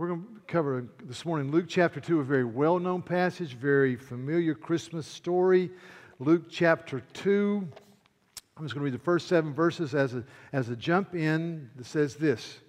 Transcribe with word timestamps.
We're 0.00 0.08
going 0.08 0.22
to 0.22 0.40
cover 0.46 0.86
this 1.04 1.26
morning 1.26 1.50
Luke 1.50 1.66
chapter 1.68 2.00
2, 2.00 2.20
a 2.20 2.24
very 2.24 2.46
well 2.46 2.78
known 2.78 3.02
passage, 3.02 3.52
very 3.52 3.96
familiar 3.96 4.54
Christmas 4.54 5.06
story. 5.06 5.68
Luke 6.18 6.44
chapter 6.48 7.02
2. 7.12 7.68
I'm 8.56 8.64
just 8.64 8.74
going 8.74 8.80
to 8.80 8.84
read 8.84 8.94
the 8.94 9.04
first 9.04 9.28
seven 9.28 9.52
verses 9.52 9.94
as 9.94 10.14
a, 10.14 10.24
as 10.54 10.70
a 10.70 10.76
jump 10.76 11.14
in 11.14 11.68
that 11.76 11.84
says 11.84 12.16
this 12.16 12.60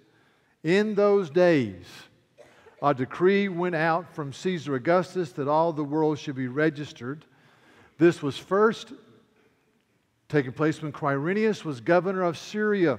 In 0.62 0.94
those 0.94 1.30
days, 1.30 1.86
a 2.82 2.92
decree 2.92 3.48
went 3.48 3.76
out 3.76 4.14
from 4.14 4.34
Caesar 4.34 4.74
Augustus 4.74 5.32
that 5.32 5.48
all 5.48 5.72
the 5.72 5.82
world 5.82 6.18
should 6.18 6.36
be 6.36 6.48
registered. 6.48 7.24
This 7.96 8.22
was 8.22 8.36
first 8.36 8.92
taking 10.28 10.52
place 10.52 10.82
when 10.82 10.92
Quirinius 10.92 11.64
was 11.64 11.80
governor 11.80 12.24
of 12.24 12.36
Syria 12.36 12.98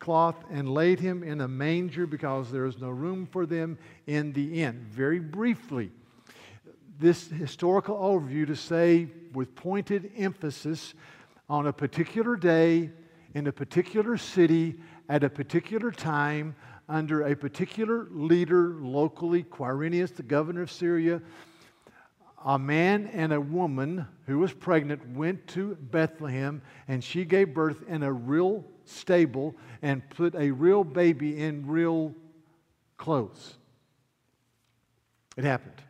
cloth 0.00 0.44
and 0.50 0.68
laid 0.68 0.98
him 0.98 1.22
in 1.22 1.42
a 1.42 1.48
manger 1.48 2.06
because 2.06 2.50
there 2.50 2.66
is 2.66 2.80
no 2.80 2.88
room 2.88 3.26
for 3.26 3.46
them 3.46 3.78
in 4.06 4.32
the 4.32 4.62
inn. 4.62 4.86
Very 4.90 5.20
briefly, 5.20 5.92
this 6.98 7.28
historical 7.28 7.96
overview 7.96 8.46
to 8.46 8.56
say 8.56 9.06
with 9.32 9.54
pointed 9.54 10.10
emphasis 10.16 10.94
on 11.48 11.66
a 11.66 11.72
particular 11.72 12.34
day 12.34 12.90
in 13.34 13.46
a 13.46 13.52
particular 13.52 14.16
city 14.16 14.80
at 15.08 15.22
a 15.22 15.30
particular 15.30 15.90
time 15.90 16.54
under 16.88 17.22
a 17.22 17.36
particular 17.36 18.08
leader 18.10 18.74
locally, 18.80 19.44
Quirinius, 19.44 20.14
the 20.14 20.22
governor 20.22 20.62
of 20.62 20.72
Syria. 20.72 21.22
A 22.44 22.58
man 22.58 23.06
and 23.12 23.32
a 23.32 23.40
woman 23.40 24.06
who 24.26 24.38
was 24.38 24.52
pregnant 24.52 25.06
went 25.10 25.46
to 25.48 25.76
Bethlehem 25.76 26.62
and 26.88 27.04
she 27.04 27.24
gave 27.24 27.54
birth 27.54 27.84
in 27.86 28.02
a 28.02 28.12
real 28.12 28.64
stable 28.90 29.54
and 29.82 30.08
put 30.10 30.34
a 30.34 30.50
real 30.50 30.84
baby 30.84 31.40
in 31.40 31.66
real 31.66 32.14
clothes. 32.96 33.54
It 35.36 35.44
happened. 35.44 35.80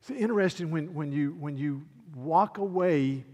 It's 0.00 0.10
interesting 0.10 0.70
when, 0.70 0.94
when, 0.94 1.12
you, 1.12 1.36
when 1.38 1.56
you 1.56 1.82
walk 2.14 2.58
away 2.58 3.24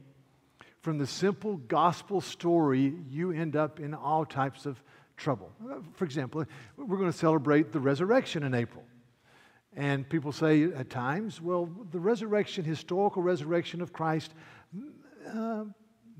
from 0.80 0.98
the 0.98 1.06
simple 1.06 1.58
gospel 1.69 2.20
story, 2.20 2.94
you 3.08 3.30
end 3.30 3.55
up 3.55 3.78
in 3.78 3.94
all 3.94 4.24
types 4.24 4.67
of 4.67 4.83
trouble. 5.17 5.52
For 5.94 6.05
example, 6.05 6.44
we're 6.77 6.96
going 6.96 7.12
to 7.12 7.17
celebrate 7.17 7.70
the 7.70 7.78
resurrection 7.78 8.42
in 8.42 8.55
April. 8.55 8.83
And 9.77 10.08
people 10.08 10.33
say 10.33 10.64
at 10.64 10.91
times, 10.91 11.41
well, 11.41 11.70
the 11.92 12.00
resurrection, 12.00 12.64
historical 12.64 13.22
resurrection 13.22 13.80
of 13.80 13.92
Christ, 13.92 14.34
uh, 15.33 15.64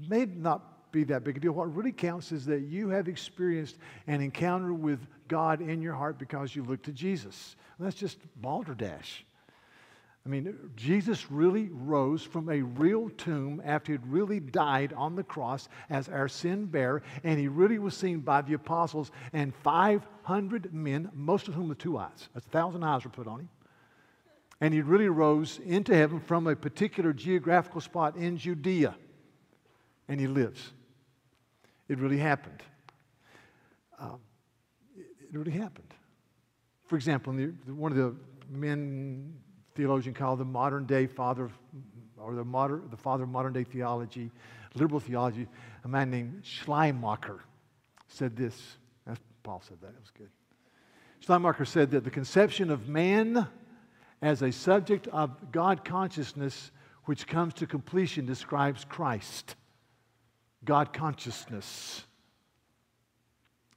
may 0.09 0.27
not 0.27 0.72
be 0.93 1.05
that 1.05 1.25
big 1.25 1.39
a 1.39 1.41
deal. 1.41 1.53
What 1.53 1.75
really 1.75 1.93
counts 1.93 2.31
is 2.31 2.45
that 2.47 2.61
you 2.61 2.91
have 2.91 3.09
experienced 3.09 3.79
an 4.07 4.21
encounter 4.21 4.73
with 4.73 5.01
God 5.29 5.61
in 5.61 5.83
your 5.83 5.95
heart 5.95 6.19
because 6.19 6.55
you 6.55 6.63
look 6.63 6.83
to 6.83 6.93
Jesus. 6.93 7.57
That's 7.81 7.97
just 7.97 8.19
balderdash. 8.41 9.25
I 10.25 10.29
mean, 10.29 10.57
Jesus 10.77 11.33
really 11.33 11.69
rose 11.73 12.23
from 12.23 12.49
a 12.49 12.63
real 12.63 13.11
tomb 13.11 13.61
after 13.65 13.93
he'd 13.93 14.07
really 14.07 14.39
died 14.39 14.93
on 14.93 15.17
the 15.17 15.25
cross 15.25 15.69
as 15.91 16.09
our 16.09 16.29
sin 16.29 16.67
bearer, 16.67 17.03
and 17.25 17.41
he 17.41 17.49
really 17.49 17.81
was 17.81 17.97
seen 17.97 18.21
by 18.21 18.43
the 18.43 18.55
apostles 18.55 19.11
and 19.33 19.53
500 19.53 20.73
men, 20.73 21.11
most 21.13 21.49
of 21.49 21.55
whom 21.55 21.69
with 21.69 21.79
two 21.79 21.99
eyes. 21.99 22.29
A 22.37 22.41
thousand 22.41 22.85
eyes 22.85 23.03
were 23.03 23.11
put 23.11 23.27
on 23.27 23.41
him. 23.41 23.49
And 24.61 24.73
he 24.73 24.81
really 24.81 25.09
rose 25.09 25.59
into 25.65 25.93
heaven 25.93 26.21
from 26.21 26.47
a 26.47 26.55
particular 26.55 27.13
geographical 27.13 27.81
spot 27.81 28.15
in 28.15 28.37
Judea, 28.37 28.95
and 30.07 30.21
he 30.21 30.29
lives. 30.29 30.73
It 31.89 31.99
really 31.99 32.19
happened. 32.19 32.63
Um, 33.99 34.21
it 34.97 35.37
really 35.39 35.53
happened. 35.53 35.93
For 36.87 36.97
example, 36.97 37.33
the, 37.33 37.53
one 37.73 37.93
of 37.93 37.99
the 37.99 38.15
men 38.51 39.35
theologian 39.75 40.15
called 40.15 40.39
the 40.39 40.45
modern 40.45 40.87
day 40.87 41.07
father, 41.07 41.51
or 42.19 42.35
the, 42.35 42.45
modern, 42.45 42.89
the 42.91 42.97
father 42.97 43.25
of 43.25 43.31
modern 43.31 43.53
day 43.53 43.65
theology, 43.65 44.31
liberal 44.75 45.01
theology, 45.01 45.47
a 45.85 45.89
man 45.89 46.11
named 46.11 46.43
Schleiermacher 46.45 47.41
said 48.09 48.37
this. 48.37 48.77
Paul 49.43 49.63
said 49.67 49.81
that. 49.81 49.89
It 49.89 50.01
was 50.01 50.11
good. 50.17 50.31
Schleiermacher 51.21 51.65
said 51.65 51.91
that 51.93 52.05
the 52.05 52.11
conception 52.11 52.71
of 52.71 52.89
man 52.89 53.49
as 54.21 54.43
a 54.43 54.53
subject 54.53 55.09
of 55.09 55.51
God 55.51 55.85
consciousness 55.85 56.71
which 57.05 57.27
comes 57.27 57.55
to 57.55 57.67
completion 57.67 58.25
describes 58.25 58.85
Christ. 58.85 59.57
God 60.65 60.93
consciousness. 60.93 62.05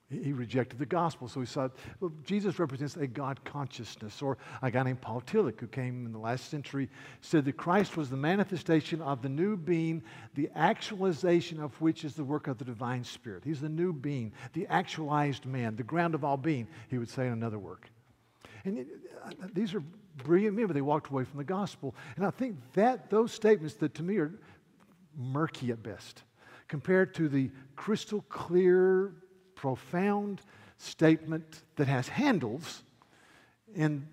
He 0.07 0.33
rejected 0.33 0.77
the 0.77 0.85
gospel. 0.85 1.27
So 1.27 1.39
he 1.39 1.47
said, 1.47 1.71
well, 1.99 2.11
Jesus 2.23 2.59
represents 2.59 2.95
a 2.95 3.07
God 3.07 3.43
consciousness. 3.43 4.21
Or 4.21 4.37
a 4.61 4.69
guy 4.69 4.83
named 4.83 5.01
Paul 5.01 5.21
Tillich, 5.21 5.59
who 5.59 5.67
came 5.67 6.05
in 6.05 6.11
the 6.11 6.19
last 6.19 6.49
century, 6.49 6.89
said 7.21 7.43
that 7.45 7.57
Christ 7.57 7.97
was 7.97 8.09
the 8.09 8.17
manifestation 8.17 9.01
of 9.01 9.23
the 9.23 9.29
new 9.29 9.57
being, 9.57 10.03
the 10.35 10.49
actualization 10.55 11.59
of 11.59 11.79
which 11.81 12.05
is 12.05 12.13
the 12.13 12.23
work 12.23 12.47
of 12.47 12.59
the 12.59 12.65
divine 12.65 13.03
spirit. 13.03 13.43
He's 13.43 13.61
the 13.61 13.69
new 13.69 13.93
being, 13.93 14.31
the 14.53 14.67
actualized 14.67 15.47
man, 15.47 15.75
the 15.75 15.83
ground 15.83 16.13
of 16.13 16.23
all 16.23 16.37
being, 16.37 16.67
he 16.87 16.99
would 16.99 17.09
say 17.09 17.25
in 17.25 17.33
another 17.33 17.59
work. 17.59 17.89
And 18.63 18.85
uh, 19.23 19.31
these 19.53 19.73
are 19.73 19.83
brilliant 20.17 20.55
men, 20.55 20.67
but 20.67 20.73
they 20.73 20.81
walked 20.81 21.09
away 21.09 21.23
from 21.23 21.39
the 21.39 21.43
gospel. 21.43 21.95
And 22.15 22.25
I 22.25 22.29
think 22.29 22.57
that 22.73 23.09
those 23.09 23.31
statements 23.31 23.73
that 23.75 23.95
to 23.95 24.03
me 24.03 24.17
are 24.17 24.31
murky 25.17 25.71
at 25.71 25.81
best 25.81 26.21
compared 26.67 27.13
to 27.15 27.29
the 27.29 27.51
crystal 27.75 28.21
clear, 28.29 29.13
profound 29.55 30.41
statement 30.77 31.63
that 31.75 31.87
has 31.87 32.07
handles 32.07 32.83
in 33.75 34.07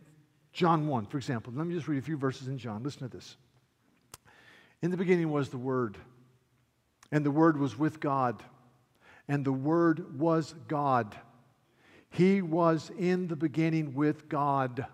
John 0.52 0.86
1, 0.86 1.06
for 1.06 1.16
example. 1.16 1.52
Let 1.56 1.66
me 1.66 1.74
just 1.74 1.88
read 1.88 1.98
a 1.98 2.02
few 2.02 2.16
verses 2.16 2.48
in 2.48 2.58
John. 2.58 2.82
Listen 2.82 3.08
to 3.08 3.08
this. 3.08 3.36
In 4.82 4.90
the 4.90 4.96
beginning 4.96 5.30
was 5.30 5.48
the 5.48 5.58
Word, 5.58 5.96
and 7.10 7.24
the 7.24 7.30
Word 7.30 7.58
was 7.58 7.78
with 7.78 8.00
God, 8.00 8.42
and 9.28 9.44
the 9.44 9.52
Word 9.52 10.19
was 10.19 10.54
God. 10.69 11.16
He 12.10 12.42
was 12.42 12.90
in 12.98 13.28
the 13.28 13.36
beginning 13.36 13.94
with 13.94 14.28
God. 14.28 14.86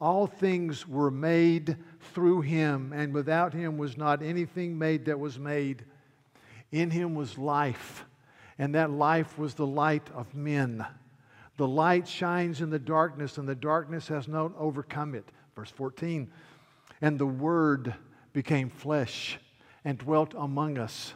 All 0.00 0.26
things 0.26 0.88
were 0.88 1.10
made 1.10 1.76
through 2.14 2.40
him, 2.40 2.92
and 2.94 3.12
without 3.12 3.52
him 3.52 3.76
was 3.76 3.98
not 3.98 4.22
anything 4.22 4.78
made 4.78 5.04
that 5.04 5.20
was 5.20 5.38
made. 5.38 5.84
In 6.72 6.90
him 6.90 7.14
was 7.14 7.36
life, 7.36 8.04
and 8.58 8.74
that 8.74 8.90
life 8.90 9.38
was 9.38 9.54
the 9.54 9.66
light 9.66 10.08
of 10.14 10.34
men. 10.34 10.84
The 11.56 11.68
light 11.68 12.06
shines 12.06 12.60
in 12.60 12.70
the 12.70 12.78
darkness, 12.78 13.38
and 13.38 13.48
the 13.48 13.54
darkness 13.54 14.08
has 14.08 14.28
not 14.28 14.52
overcome 14.56 15.14
it. 15.14 15.28
Verse 15.54 15.70
14. 15.70 16.30
And 17.00 17.18
the 17.18 17.26
Word 17.26 17.94
became 18.32 18.70
flesh 18.70 19.38
and 19.84 19.98
dwelt 19.98 20.34
among 20.36 20.78
us. 20.78 21.14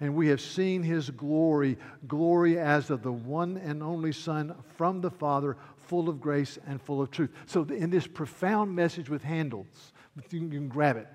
And 0.00 0.14
we 0.14 0.28
have 0.28 0.40
seen 0.40 0.82
his 0.82 1.10
glory, 1.10 1.76
glory 2.08 2.58
as 2.58 2.90
of 2.90 3.02
the 3.02 3.12
one 3.12 3.58
and 3.58 3.82
only 3.82 4.12
Son 4.12 4.54
from 4.76 5.02
the 5.02 5.10
Father, 5.10 5.56
full 5.76 6.08
of 6.08 6.20
grace 6.20 6.58
and 6.66 6.80
full 6.80 7.02
of 7.02 7.10
truth. 7.10 7.30
So, 7.46 7.64
in 7.64 7.90
this 7.90 8.06
profound 8.06 8.74
message 8.74 9.10
with 9.10 9.22
handles, 9.22 9.92
you 10.30 10.48
can 10.48 10.68
grab 10.68 10.96
it. 10.96 11.06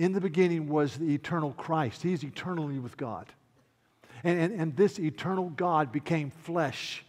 In 0.00 0.12
the 0.12 0.20
beginning 0.20 0.66
was 0.66 0.96
the 0.96 1.12
eternal 1.14 1.52
Christ. 1.52 2.02
He's 2.02 2.24
eternally 2.24 2.78
with 2.78 2.96
God. 2.96 3.26
And, 4.24 4.40
and, 4.40 4.58
and 4.58 4.74
this 4.74 4.98
eternal 4.98 5.50
God 5.50 5.92
became 5.92 6.30
flesh 6.30 7.04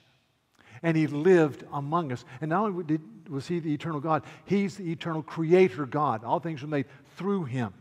and 0.83 0.97
he 0.97 1.07
lived 1.07 1.63
among 1.71 2.11
us. 2.11 2.25
And 2.41 2.49
not 2.49 2.65
only 2.65 2.83
did, 2.83 3.01
was 3.29 3.47
he 3.47 3.59
the 3.59 3.73
eternal 3.73 4.01
God, 4.01 4.23
he's 4.43 4.75
the 4.75 4.91
eternal 4.91 5.23
creator 5.23 5.85
God. 5.85 6.25
All 6.25 6.41
things 6.41 6.61
were 6.63 6.67
made 6.67 6.85
through 7.15 7.45
him. 7.45 7.73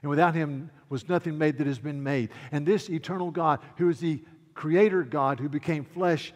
And 0.00 0.08
without 0.08 0.34
him 0.34 0.70
was 0.88 1.06
nothing 1.06 1.36
made 1.36 1.58
that 1.58 1.66
has 1.66 1.78
been 1.78 2.02
made. 2.02 2.30
And 2.50 2.64
this 2.64 2.88
eternal 2.88 3.30
God, 3.30 3.60
who 3.76 3.90
is 3.90 4.00
the 4.00 4.22
creator 4.54 5.02
God 5.02 5.38
who 5.38 5.50
became 5.50 5.84
flesh, 5.84 6.32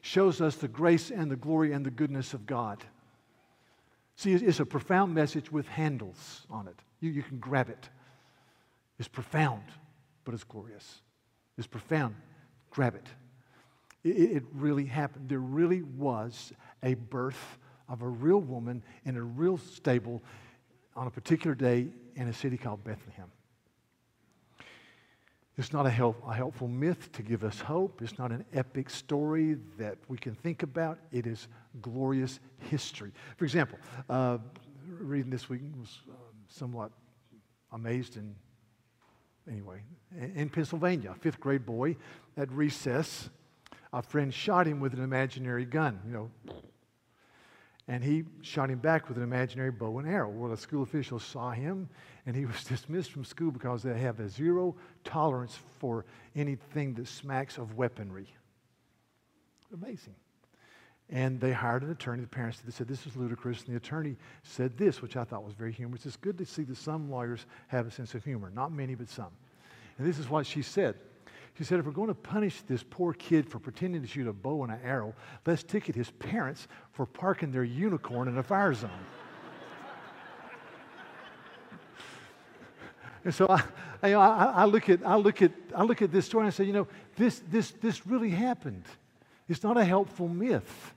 shows 0.00 0.40
us 0.40 0.54
the 0.54 0.68
grace 0.68 1.10
and 1.10 1.28
the 1.28 1.34
glory 1.34 1.72
and 1.72 1.84
the 1.84 1.90
goodness 1.90 2.34
of 2.34 2.46
God. 2.46 2.84
See, 4.16 4.32
it's 4.32 4.60
a 4.60 4.66
profound 4.66 5.14
message 5.14 5.50
with 5.50 5.66
handles 5.66 6.46
on 6.48 6.68
it. 6.68 6.78
You, 7.00 7.10
you 7.10 7.22
can 7.22 7.38
grab 7.38 7.68
it. 7.68 7.88
It's 8.98 9.08
profound, 9.08 9.62
but 10.24 10.34
it's 10.34 10.44
glorious. 10.44 11.00
It's 11.58 11.66
profound. 11.66 12.14
Grab 12.70 12.94
it. 12.94 13.06
it. 14.04 14.36
It 14.36 14.42
really 14.52 14.84
happened. 14.84 15.28
There 15.28 15.38
really 15.38 15.82
was 15.82 16.52
a 16.82 16.94
birth 16.94 17.58
of 17.88 18.02
a 18.02 18.08
real 18.08 18.40
woman 18.40 18.82
in 19.04 19.16
a 19.16 19.22
real 19.22 19.58
stable 19.58 20.22
on 20.96 21.06
a 21.06 21.10
particular 21.10 21.54
day 21.54 21.88
in 22.14 22.28
a 22.28 22.32
city 22.32 22.56
called 22.56 22.84
Bethlehem. 22.84 23.30
It's 25.56 25.72
not 25.72 25.86
a, 25.86 25.90
help, 25.90 26.20
a 26.26 26.34
helpful 26.34 26.66
myth 26.66 27.12
to 27.12 27.22
give 27.22 27.44
us 27.44 27.60
hope. 27.60 28.02
It's 28.02 28.18
not 28.18 28.32
an 28.32 28.44
epic 28.52 28.90
story 28.90 29.56
that 29.78 29.98
we 30.08 30.18
can 30.18 30.34
think 30.34 30.64
about. 30.64 30.98
It 31.12 31.26
is 31.26 31.46
glorious 31.80 32.40
history. 32.58 33.12
For 33.36 33.44
example, 33.44 33.78
uh, 34.08 34.38
reading 34.88 35.30
this 35.30 35.48
week 35.48 35.62
was 35.78 36.00
uh, 36.10 36.14
somewhat 36.48 36.90
amazed 37.72 38.16
and 38.16 38.34
anyway, 39.50 39.82
in 40.34 40.48
Pennsylvania, 40.48 41.12
a 41.12 41.14
fifth 41.14 41.40
grade 41.40 41.66
boy 41.66 41.96
at 42.36 42.50
recess, 42.50 43.30
a 43.92 44.02
friend 44.02 44.32
shot 44.32 44.66
him 44.66 44.80
with 44.80 44.92
an 44.94 45.02
imaginary 45.02 45.64
gun, 45.64 46.00
you 46.06 46.12
know, 46.12 46.30
and 47.86 48.02
he 48.02 48.24
shot 48.40 48.70
him 48.70 48.78
back 48.78 49.08
with 49.08 49.18
an 49.18 49.22
imaginary 49.22 49.70
bow 49.70 49.98
and 49.98 50.08
arrow. 50.08 50.30
Well, 50.30 50.50
the 50.50 50.56
school 50.56 50.82
officials 50.82 51.22
saw 51.22 51.50
him, 51.50 51.88
and 52.24 52.34
he 52.34 52.46
was 52.46 52.64
dismissed 52.68 53.12
from 53.12 53.24
school 53.24 53.50
because 53.50 53.82
they 53.82 53.98
have 53.98 54.20
a 54.20 54.28
zero 54.28 54.74
tolerance 55.04 55.58
for 55.78 56.06
anything 56.34 56.94
that 56.94 57.08
smacks 57.08 57.58
of 57.58 57.76
weaponry. 57.76 58.28
Amazing. 59.72 60.14
And 61.10 61.38
they 61.38 61.52
hired 61.52 61.82
an 61.82 61.90
attorney. 61.90 62.22
The 62.22 62.28
parents 62.28 62.62
said 62.70 62.88
this 62.88 63.06
is 63.06 63.14
ludicrous. 63.14 63.64
And 63.64 63.74
the 63.74 63.76
attorney 63.76 64.16
said 64.42 64.78
this, 64.78 65.02
which 65.02 65.16
I 65.16 65.24
thought 65.24 65.44
was 65.44 65.52
very 65.52 65.72
humorous. 65.72 66.06
It's 66.06 66.16
good 66.16 66.38
to 66.38 66.46
see 66.46 66.62
that 66.62 66.78
some 66.78 67.10
lawyers 67.10 67.44
have 67.68 67.86
a 67.86 67.90
sense 67.90 68.14
of 68.14 68.24
humor. 68.24 68.50
Not 68.54 68.72
many, 68.72 68.94
but 68.94 69.10
some. 69.10 69.30
And 69.98 70.06
this 70.06 70.18
is 70.18 70.30
what 70.30 70.46
she 70.46 70.62
said. 70.62 70.96
She 71.56 71.62
said, 71.62 71.78
if 71.78 71.86
we're 71.86 71.92
going 71.92 72.08
to 72.08 72.14
punish 72.14 72.62
this 72.62 72.82
poor 72.82 73.12
kid 73.12 73.48
for 73.48 73.60
pretending 73.60 74.02
to 74.02 74.08
shoot 74.08 74.26
a 74.26 74.32
bow 74.32 74.64
and 74.64 74.72
an 74.72 74.80
arrow, 74.82 75.14
let's 75.46 75.62
ticket 75.62 75.94
his 75.94 76.10
parents 76.10 76.66
for 76.92 77.06
parking 77.06 77.52
their 77.52 77.62
unicorn 77.62 78.26
in 78.26 78.36
a 78.38 78.42
fire 78.42 78.74
zone. 78.74 78.90
and 83.24 83.32
so 83.32 83.46
I, 83.48 83.62
I, 84.02 84.12
I, 84.12 84.64
look 84.64 84.90
at, 84.90 85.06
I, 85.06 85.14
look 85.14 85.42
at, 85.42 85.52
I 85.76 85.84
look 85.84 86.02
at 86.02 86.10
this 86.10 86.26
story 86.26 86.42
and 86.42 86.48
I 86.48 86.50
say, 86.50 86.64
you 86.64 86.72
know, 86.72 86.88
this, 87.14 87.40
this, 87.48 87.70
this 87.70 88.04
really 88.04 88.30
happened. 88.30 88.84
It's 89.48 89.62
not 89.62 89.76
a 89.76 89.84
helpful 89.84 90.26
myth. 90.26 90.92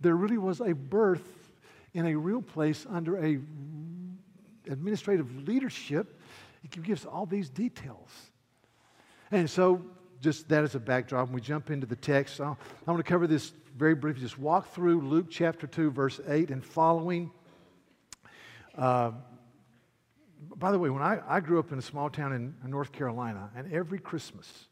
There 0.00 0.14
really 0.14 0.38
was 0.38 0.60
a 0.60 0.74
birth 0.74 1.26
in 1.92 2.06
a 2.06 2.14
real 2.14 2.42
place 2.42 2.86
under 2.88 3.16
a 3.18 3.40
administrative 4.70 5.48
leadership. 5.48 6.20
It 6.62 6.82
gives 6.84 7.04
all 7.04 7.26
these 7.26 7.48
details. 7.48 8.10
And 9.30 9.48
so, 9.48 9.84
just 10.20 10.48
that 10.48 10.64
as 10.64 10.74
a 10.74 10.80
backdrop, 10.80 11.26
when 11.26 11.34
we 11.34 11.40
jump 11.40 11.70
into 11.70 11.86
the 11.86 11.96
text, 11.96 12.40
i 12.40 12.44
I 12.46 12.90
want 12.90 12.98
to 12.98 13.08
cover 13.08 13.26
this 13.26 13.52
very 13.76 13.94
briefly. 13.94 14.22
Just 14.22 14.38
walk 14.38 14.72
through 14.72 15.02
Luke 15.02 15.26
chapter 15.30 15.66
2, 15.66 15.90
verse 15.90 16.20
8 16.26 16.50
and 16.50 16.64
following. 16.64 17.30
Uh, 18.76 19.12
by 20.56 20.72
the 20.72 20.78
way, 20.78 20.90
when 20.90 21.02
I, 21.02 21.20
I 21.26 21.40
grew 21.40 21.58
up 21.58 21.72
in 21.72 21.78
a 21.78 21.82
small 21.82 22.10
town 22.10 22.32
in 22.32 22.54
North 22.70 22.92
Carolina, 22.92 23.50
and 23.56 23.72
every 23.72 23.98
Christmas, 23.98 24.68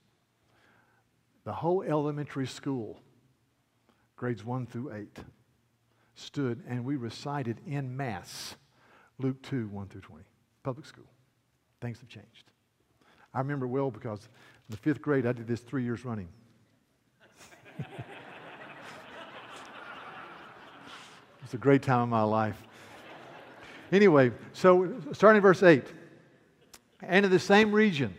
the 1.45 1.53
whole 1.53 1.83
elementary 1.83 2.47
school, 2.47 3.01
grades 4.17 4.45
1 4.45 4.67
through 4.67 4.93
8, 4.93 5.19
stood 6.15 6.63
and 6.67 6.85
we 6.85 6.97
recited 6.97 7.61
in 7.67 7.97
Mass 7.97 8.57
Luke 9.19 9.41
2, 9.43 9.69
1 9.69 9.89
through 9.89 10.01
20. 10.01 10.25
Public 10.63 10.87
school. 10.87 11.05
Things 11.81 12.01
have 12.01 12.09
changed. 12.09 12.51
I 13.37 13.41
remember 13.41 13.67
well 13.67 13.91
because 13.91 14.21
in 14.21 14.71
the 14.71 14.79
fifth 14.79 15.03
grade, 15.03 15.27
I 15.27 15.33
did 15.33 15.47
this 15.47 15.61
three 15.61 15.85
years 15.85 16.07
running. 16.07 16.29
it's 21.45 21.53
a 21.53 21.59
great 21.59 21.83
time 21.83 22.01
of 22.01 22.09
my 22.09 22.23
life. 22.23 22.57
Anyway, 23.93 24.33
so 24.55 24.91
starting 25.13 25.37
in 25.37 25.43
verse 25.43 25.63
8. 25.63 25.85
And 27.03 27.27
in 27.27 27.31
the 27.31 27.39
same 27.39 27.73
region, 27.73 28.17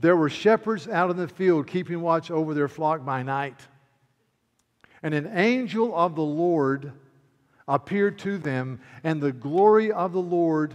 there 0.00 0.16
were 0.16 0.30
shepherds 0.30 0.88
out 0.88 1.10
in 1.10 1.18
the 1.18 1.28
field 1.28 1.66
keeping 1.66 2.00
watch 2.00 2.30
over 2.30 2.54
their 2.54 2.68
flock 2.68 3.04
by 3.04 3.22
night. 3.22 3.60
And 5.02 5.12
an 5.12 5.36
angel 5.36 5.94
of 5.94 6.14
the 6.14 6.22
Lord 6.22 6.92
appeared 7.68 8.18
to 8.20 8.38
them, 8.38 8.80
and 9.04 9.20
the 9.20 9.32
glory 9.32 9.92
of 9.92 10.12
the 10.12 10.22
Lord 10.22 10.74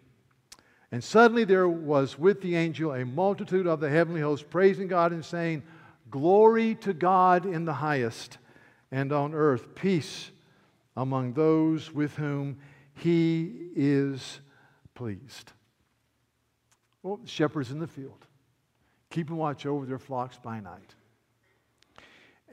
And 0.91 1.03
suddenly 1.03 1.45
there 1.45 1.69
was 1.69 2.19
with 2.19 2.41
the 2.41 2.55
angel 2.55 2.93
a 2.93 3.05
multitude 3.05 3.65
of 3.65 3.79
the 3.79 3.89
heavenly 3.89 4.21
host 4.21 4.49
praising 4.49 4.87
God 4.87 5.13
and 5.13 5.23
saying, 5.23 5.63
Glory 6.09 6.75
to 6.75 6.93
God 6.93 7.45
in 7.45 7.63
the 7.63 7.73
highest, 7.73 8.37
and 8.91 9.13
on 9.13 9.33
earth 9.33 9.73
peace 9.73 10.31
among 10.97 11.33
those 11.33 11.93
with 11.93 12.15
whom 12.17 12.57
he 12.93 13.69
is 13.73 14.41
pleased. 14.93 15.53
Well, 17.01 17.21
shepherds 17.25 17.71
in 17.71 17.79
the 17.79 17.87
field, 17.87 18.27
keeping 19.09 19.37
watch 19.37 19.65
over 19.65 19.85
their 19.85 19.97
flocks 19.97 20.37
by 20.37 20.59
night. 20.59 20.95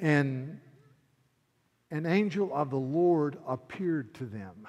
And 0.00 0.60
an 1.90 2.06
angel 2.06 2.54
of 2.54 2.70
the 2.70 2.78
Lord 2.78 3.36
appeared 3.46 4.14
to 4.14 4.24
them 4.24 4.68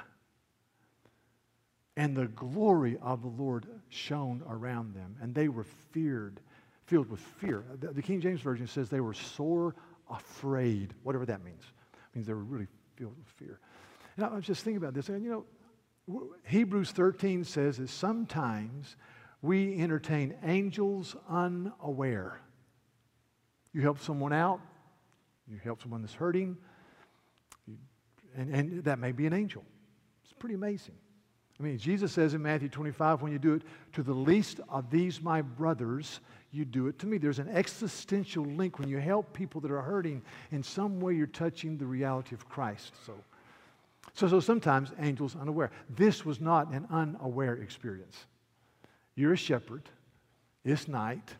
and 2.00 2.16
the 2.16 2.28
glory 2.28 2.98
of 3.02 3.22
the 3.22 3.28
Lord 3.28 3.66
shone 3.90 4.42
around 4.48 4.96
them, 4.96 5.18
and 5.22 5.36
they 5.36 5.50
were 5.50 5.66
feared, 5.92 6.40
filled 6.86 7.10
with 7.10 7.20
fear. 7.20 7.66
The, 7.78 7.88
the 7.88 8.02
King 8.02 8.22
James 8.22 8.40
Version 8.40 8.68
says 8.68 8.88
they 8.88 9.02
were 9.02 9.14
sore 9.14 9.76
afraid, 10.10 10.94
whatever 11.04 11.26
that 11.26 11.44
means. 11.44 11.62
It 11.62 12.16
means 12.16 12.26
they 12.26 12.34
were 12.34 12.40
really 12.40 12.68
filled 12.96 13.18
with 13.18 13.28
fear. 13.28 13.60
And 14.16 14.26
I 14.26 14.34
was 14.34 14.46
just 14.46 14.64
thinking 14.64 14.78
about 14.78 14.94
this, 14.94 15.10
and 15.10 15.26
you 15.26 15.46
know, 16.08 16.26
Hebrews 16.46 16.92
13 16.92 17.44
says 17.44 17.76
that 17.80 17.90
sometimes 17.90 18.96
we 19.42 19.78
entertain 19.78 20.36
angels 20.46 21.18
unaware. 21.28 22.40
You 23.74 23.82
help 23.82 24.00
someone 24.00 24.32
out, 24.32 24.62
you 25.52 25.60
help 25.62 25.82
someone 25.82 26.02
that's 26.02 26.14
hurting, 26.14 26.56
and, 28.38 28.56
and 28.56 28.84
that 28.86 29.00
may 29.00 29.12
be 29.12 29.28
an 29.28 29.34
angel. 29.34 29.66
It's 30.24 30.32
pretty 30.32 30.56
amazing. 30.56 30.96
I 31.60 31.64
mean, 31.64 31.78
Jesus 31.78 32.14
says 32.14 32.34
in 32.34 32.42
Matthew 32.42 32.70
25, 32.70 33.22
when 33.22 33.32
you 33.32 33.40
do 33.40 33.54
it 33.54 33.64
to 33.94 34.04
the 34.04 34.14
least 34.14 34.62
of 34.70 34.90
these 34.90 35.22
my 35.22 35.42
brothers, 35.42 36.22
you 36.52 36.64
do 36.64 36.88
it 36.88 36.98
to 37.00 37.06
me. 37.06 37.18
There's 37.18 37.40
an 37.40 37.50
existential 37.50 38.46
link 38.46 38.80
when 38.80 38.88
you 38.88 38.98
help 38.98 39.34
people 39.34 39.60
that 39.62 39.72
are 39.72 39.82
hurting. 39.82 40.22
In 40.52 40.64
some 40.64 41.02
way, 41.02 41.14
you're 41.14 41.28
touching 41.28 41.78
the 41.78 41.86
reality 41.86 42.34
of 42.34 42.48
Christ. 42.48 42.94
So, 43.06 43.14
so, 44.14 44.28
so 44.30 44.40
sometimes 44.40 44.92
angels 45.00 45.36
unaware. 45.36 45.72
This 45.90 46.26
was 46.26 46.40
not 46.40 46.72
an 46.72 46.88
unaware 46.90 47.56
experience. 47.56 48.26
You're 49.16 49.34
a 49.34 49.38
shepherd. 49.38 49.90
It's 50.64 50.88
night. 50.88 51.36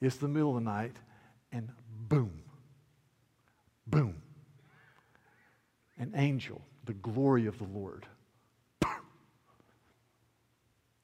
It's 0.00 0.16
the 0.16 0.28
middle 0.28 0.56
of 0.56 0.64
the 0.64 0.68
night, 0.68 0.96
and 1.52 1.68
boom, 2.08 2.42
boom, 3.86 4.20
an 5.96 6.12
angel, 6.16 6.60
the 6.86 6.94
glory 6.94 7.46
of 7.46 7.56
the 7.58 7.66
Lord 7.72 8.04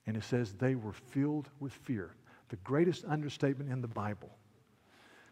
and 0.08 0.16
it 0.16 0.24
says 0.24 0.54
they 0.54 0.74
were 0.74 0.94
filled 0.94 1.50
with 1.60 1.74
fear. 1.74 2.14
The 2.48 2.56
greatest 2.56 3.04
understatement 3.04 3.70
in 3.70 3.82
the 3.82 3.88
Bible. 3.88 4.30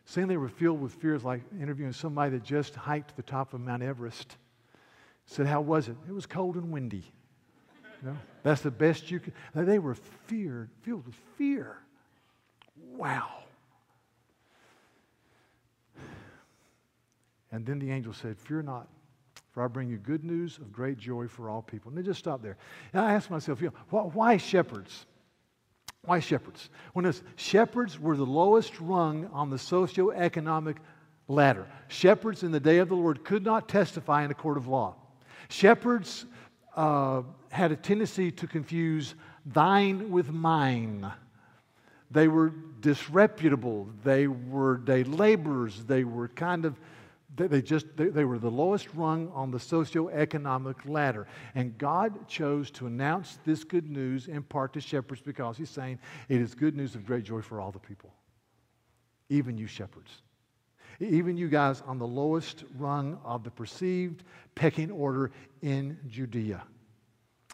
Saying 0.05 0.29
they 0.29 0.37
were 0.37 0.51
filled 0.51 0.83
with 0.83 0.93
fear 0.93 1.15
is 1.15 1.25
like 1.25 1.41
interviewing 1.59 1.95
somebody 1.95 2.33
that 2.33 2.45
just 2.45 2.75
hiked 2.75 3.17
the 3.17 3.23
top 3.23 3.55
of 3.55 3.61
Mount 3.63 3.83
Everest. 3.83 4.37
Said, 5.25 5.47
How 5.47 5.63
was 5.63 5.89
it? 5.89 5.97
It 6.07 6.13
was 6.13 6.27
cold 6.27 6.57
and 6.57 6.71
windy. 6.71 7.11
You 8.03 8.11
know, 8.11 8.19
that's 8.43 8.61
the 8.61 8.71
best 8.71 9.11
you 9.11 9.19
could. 9.19 9.33
They 9.55 9.79
were 9.79 9.95
feared, 10.27 10.69
filled 10.83 11.07
with 11.07 11.17
fear. 11.39 11.79
Wow. 12.77 13.45
And 17.51 17.65
then 17.65 17.79
the 17.79 17.91
angel 17.91 18.13
said, 18.13 18.39
Fear 18.39 18.63
not. 18.63 18.89
For 19.57 19.65
I 19.65 19.69
bring 19.69 19.89
you 19.89 19.97
good 19.97 20.23
news 20.23 20.59
of 20.59 20.71
great 20.71 20.99
joy 20.99 21.29
for 21.29 21.49
all 21.49 21.63
people. 21.63 21.89
And 21.89 21.97
they 21.97 22.03
just 22.03 22.19
stop 22.19 22.43
there. 22.43 22.59
And 22.93 23.03
I 23.03 23.15
ask 23.15 23.31
myself, 23.31 23.63
you 23.63 23.73
know, 23.91 24.11
why 24.13 24.37
shepherds? 24.37 25.07
Why 26.05 26.21
shepherds? 26.21 26.69
When 26.93 27.11
shepherds 27.37 27.99
were 27.99 28.19
the 28.19 28.27
lowest 28.27 28.79
rung 28.79 29.31
on 29.33 29.49
the 29.49 29.57
socioeconomic 29.57 30.77
ladder. 31.27 31.67
Shepherds 31.89 32.43
in 32.43 32.53
the 32.53 32.61
day 32.61 32.81
of 32.81 32.91
the 32.91 32.97
Lord 32.97 33.25
could 33.25 33.47
not 33.47 33.67
testify 33.67 34.27
in 34.27 34.31
a 34.31 34.35
court 34.35 34.59
of 34.59 34.69
law. 34.69 34.95
Shepherds 35.49 36.27
uh, 36.77 37.23
had 37.49 37.73
a 37.73 37.77
tendency 37.77 38.31
to 38.33 38.47
confuse 38.47 39.15
thine 39.47 40.11
with 40.11 40.29
mine. 40.29 41.11
they 42.11 42.29
were 42.29 42.53
disreputable. 42.81 43.89
They 44.05 44.27
were 44.27 44.77
day 44.77 45.03
laborers. 45.03 45.83
They 45.85 46.05
were 46.05 46.29
kind 46.29 46.67
of, 46.67 46.79
they, 47.37 47.63
just, 47.63 47.87
they 47.97 48.25
were 48.25 48.39
the 48.39 48.51
lowest 48.51 48.89
rung 48.95 49.31
on 49.35 49.51
the 49.51 49.59
socioeconomic 49.59 50.89
ladder. 50.89 51.27
And 51.55 51.77
God 51.79 52.29
chose 52.29 52.71
to 52.73 52.87
announce 52.87 53.39
this 53.45 53.65
good 53.65 53.91
news 53.91 54.29
in 54.29 54.43
part 54.43 54.73
to 54.75 54.81
shepherds 54.81 55.21
because 55.21 55.57
He's 55.57 55.71
saying 55.71 55.99
it 56.29 56.41
is 56.41 56.55
good 56.55 56.77
news 56.77 56.95
of 56.95 57.05
great 57.07 57.25
joy 57.25 57.43
for 57.43 57.61
all 57.61 57.73
the 57.73 57.79
people, 57.79 58.13
even 59.29 59.59
you 59.59 59.67
shepherds. 59.67 60.23
Even 60.99 61.37
you 61.37 61.49
guys 61.49 61.83
on 61.87 61.99
the 61.99 62.07
lowest 62.07 62.65
rung 62.79 63.19
of 63.23 63.45
the 63.45 63.51
perceived 63.51 64.25
pecking 64.55 64.91
order 64.91 65.31
in 65.61 65.99
Judea. 66.09 66.63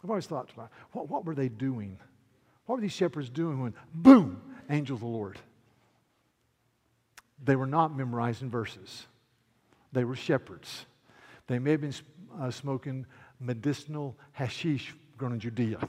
I've 0.03 0.09
always 0.09 0.27
thought, 0.27 0.49
what, 0.91 1.09
what 1.09 1.25
were 1.25 1.35
they 1.35 1.49
doing? 1.49 1.97
What 2.65 2.75
were 2.75 2.81
these 2.81 2.93
shepherds 2.93 3.29
doing 3.29 3.61
when, 3.61 3.73
boom, 3.93 4.41
angel 4.69 4.95
of 4.95 5.01
the 5.01 5.07
Lord? 5.07 5.39
They 7.43 7.55
were 7.55 7.67
not 7.67 7.95
memorizing 7.95 8.49
verses, 8.49 9.05
they 9.93 10.03
were 10.03 10.15
shepherds. 10.15 10.85
They 11.47 11.59
may 11.59 11.71
have 11.71 11.81
been 11.81 11.93
uh, 12.39 12.51
smoking 12.51 13.05
medicinal 13.39 14.17
hashish 14.31 14.93
grown 15.17 15.33
in 15.33 15.39
Judea. 15.39 15.79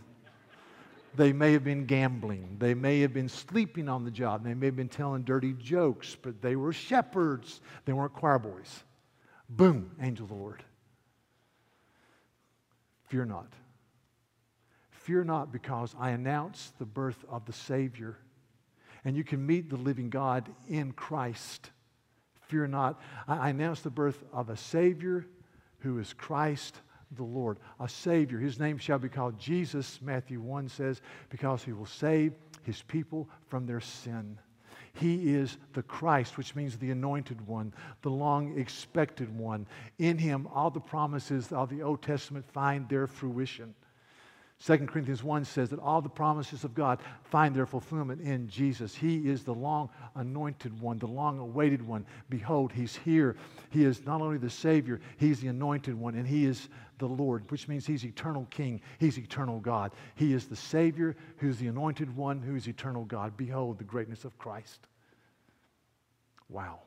They 1.17 1.33
may 1.33 1.53
have 1.53 1.63
been 1.63 1.87
gambling. 1.87 2.57
They 2.59 2.75
may 2.75 3.01
have 3.01 3.15
been 3.15 3.29
sleeping 3.29 3.89
on 3.89 4.05
the 4.05 4.11
job. 4.11 4.45
They 4.45 4.55
may 4.55 4.67
have 4.67 4.77
been 4.77 4.89
telling 4.89 5.23
dirty 5.23 5.53
jokes, 5.53 6.17
but 6.21 6.43
they 6.43 6.57
were 6.57 6.73
shepherds. 6.73 7.61
They 7.85 7.93
weren't 7.93 8.15
choir 8.15 8.39
boys. 8.39 8.83
Boom, 9.49 9.93
angel 10.01 10.25
of 10.25 10.31
the 10.31 10.37
Lord. 10.37 10.65
Fear 13.09 13.27
not. 13.27 13.53
Fear 14.91 15.25
not, 15.25 15.53
because 15.53 15.95
I 16.01 16.11
announce 16.11 16.73
the 16.79 16.87
birth 16.87 17.25
of 17.29 17.45
the 17.45 17.53
Savior, 17.53 18.17
and 19.05 19.17
you 19.17 19.23
can 19.23 19.45
meet 19.45 19.71
the 19.71 19.77
living 19.77 20.11
God 20.11 20.49
in 20.69 20.93
Christ. 20.93 21.71
Fear 22.49 22.69
not. 22.69 23.01
I 23.27 23.51
announce 23.51 23.81
the 23.81 23.91
birth 23.91 24.23
of 24.33 24.51
a 24.51 24.57
Savior 24.57 25.27
who 25.81 25.99
is 25.99 26.13
Christ 26.13 26.81
the 27.17 27.23
Lord, 27.23 27.59
a 27.81 27.89
Savior. 27.89 28.39
His 28.39 28.59
name 28.59 28.79
shall 28.79 28.99
be 28.99 29.09
called 29.09 29.39
Jesus, 29.39 30.01
Matthew 30.03 30.41
1 30.41 30.69
says, 30.69 31.01
because 31.31 31.63
he 31.63 31.73
will 31.73 31.87
save 31.87 32.33
his 32.63 32.83
people 32.83 33.29
from 33.47 33.67
their 33.67 33.81
sin. 33.81 34.39
He 34.95 35.35
is 35.35 35.59
the 35.73 35.83
Christ, 35.83 36.39
which 36.39 36.55
means 36.55 36.77
the 36.77 36.91
anointed 36.91 37.47
one, 37.47 37.73
the 38.03 38.11
long 38.11 38.57
expected 38.59 39.37
one. 39.37 39.67
In 39.99 40.19
him, 40.19 40.49
all 40.53 40.71
the 40.71 40.81
promises 40.81 41.51
of 41.53 41.69
the 41.69 41.83
Old 41.83 42.03
Testament 42.03 42.45
find 42.53 42.89
their 42.89 43.07
fruition. 43.07 43.75
2 44.65 44.79
Corinthians 44.87 45.23
1 45.23 45.45
says 45.45 45.69
that 45.69 45.79
all 45.79 46.01
the 46.01 46.09
promises 46.09 46.65
of 46.65 46.75
God 46.75 47.01
find 47.25 47.55
their 47.55 47.67
fulfillment 47.67 48.23
in 48.23 48.49
Jesus. 48.49 48.95
He 48.95 49.29
is 49.29 49.45
the 49.45 49.53
long 49.53 49.91
anointed 50.15 50.81
one, 50.81 50.97
the 50.97 51.07
long 51.07 51.39
awaited 51.39 51.87
one. 51.87 52.07
Behold, 52.31 52.73
he's 52.73 52.97
here. 52.97 53.37
He 53.69 53.85
is 53.85 54.07
not 54.07 54.23
only 54.23 54.39
the 54.39 54.49
Savior, 54.49 55.03
he's 55.19 55.41
the 55.41 55.49
anointed 55.49 55.95
one, 55.95 56.15
and 56.15 56.27
he 56.27 56.47
is 56.47 56.71
the 56.99 57.07
Lord, 57.07 57.51
which 57.51 57.69
means 57.69 57.87
he's 57.87 58.07
eternal 58.07 58.47
King. 58.51 58.81
He's 58.99 59.19
eternal 59.19 59.61
God. 59.61 59.93
He 60.15 60.33
is 60.33 60.47
the 60.47 60.57
Savior 60.57 61.15
who's 61.37 61.59
the 61.59 61.67
anointed 61.67 62.17
one 62.17 62.41
who 62.41 62.57
is 62.57 62.67
eternal 62.67 63.05
God. 63.05 63.37
Behold 63.37 63.77
the 63.77 63.85
greatness 63.85 64.25
of 64.25 64.39
Christ. 64.39 64.87
Wow. 66.49 66.79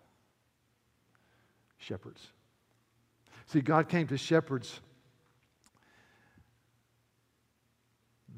Shepherds. 1.77 2.25
See, 3.46 3.62
God 3.62 3.88
came 3.88 4.07
to 4.07 4.17
shepherds 4.17 4.79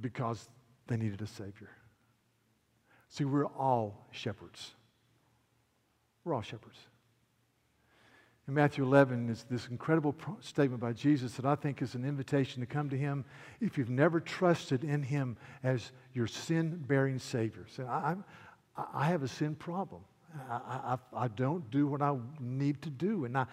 because 0.01 0.49
they 0.87 0.97
needed 0.97 1.21
a 1.21 1.27
Savior. 1.27 1.69
See, 3.09 3.25
we're 3.25 3.45
all 3.45 4.07
shepherds. 4.11 4.75
We're 6.23 6.33
all 6.33 6.41
shepherds. 6.41 6.77
In 8.47 8.55
Matthew 8.55 8.83
11 8.83 9.29
is 9.29 9.45
this 9.49 9.67
incredible 9.67 10.15
statement 10.41 10.81
by 10.81 10.93
Jesus 10.93 11.33
that 11.33 11.45
I 11.45 11.53
think 11.53 11.83
is 11.83 11.93
an 11.93 12.03
invitation 12.03 12.61
to 12.61 12.65
come 12.65 12.89
to 12.89 12.97
Him 12.97 13.23
if 13.61 13.77
you've 13.77 13.91
never 13.91 14.19
trusted 14.19 14.83
in 14.83 15.03
Him 15.03 15.37
as 15.61 15.91
your 16.13 16.25
sin 16.25 16.83
bearing 16.87 17.19
Savior. 17.19 17.65
Say, 17.67 17.83
I, 17.83 18.15
I, 18.75 19.05
have 19.05 19.21
a 19.21 19.27
sin 19.27 19.53
problem. 19.53 20.01
I, 20.49 20.97
I, 21.13 21.25
I, 21.25 21.27
don't 21.27 21.69
do 21.69 21.85
what 21.85 22.01
I 22.01 22.15
need 22.39 22.81
to 22.81 22.89
do, 22.89 23.25
and 23.25 23.37
I, 23.37 23.45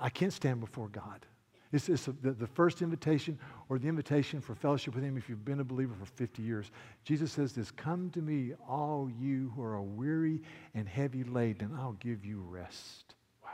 I 0.00 0.10
can't 0.10 0.32
stand 0.32 0.58
before 0.58 0.88
God. 0.88 1.24
It's, 1.70 1.86
the, 1.86 2.32
the 2.32 2.46
first 2.46 2.80
invitation 2.80 3.38
or 3.68 3.78
the 3.78 3.88
invitation 3.88 4.40
for 4.40 4.54
fellowship 4.54 4.94
with 4.94 5.04
Him 5.04 5.18
if 5.18 5.28
you've 5.28 5.44
been 5.44 5.60
a 5.60 5.64
believer 5.64 5.94
for 5.94 6.06
50 6.06 6.42
years. 6.42 6.70
Jesus 7.04 7.30
says 7.30 7.52
this 7.52 7.70
Come 7.70 8.10
to 8.10 8.22
me, 8.22 8.54
all 8.66 9.10
you 9.20 9.52
who 9.54 9.62
are 9.62 9.80
weary 9.82 10.40
and 10.74 10.88
heavy 10.88 11.24
laden, 11.24 11.70
and 11.70 11.76
I'll 11.78 11.92
give 11.92 12.24
you 12.24 12.40
rest. 12.40 13.14
Wow. 13.44 13.50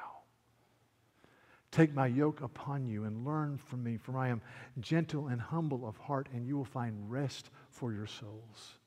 Take 1.72 1.92
my 1.92 2.06
yoke 2.06 2.40
upon 2.40 2.86
you 2.86 3.04
and 3.04 3.24
learn 3.24 3.58
from 3.58 3.82
me, 3.82 3.96
for 3.96 4.16
I 4.16 4.28
am 4.28 4.40
gentle 4.78 5.26
and 5.26 5.40
humble 5.40 5.86
of 5.86 5.96
heart, 5.96 6.28
and 6.32 6.46
you 6.46 6.56
will 6.56 6.64
find 6.64 7.10
rest 7.10 7.50
for 7.70 7.92
your 7.92 8.06
souls. 8.06 8.78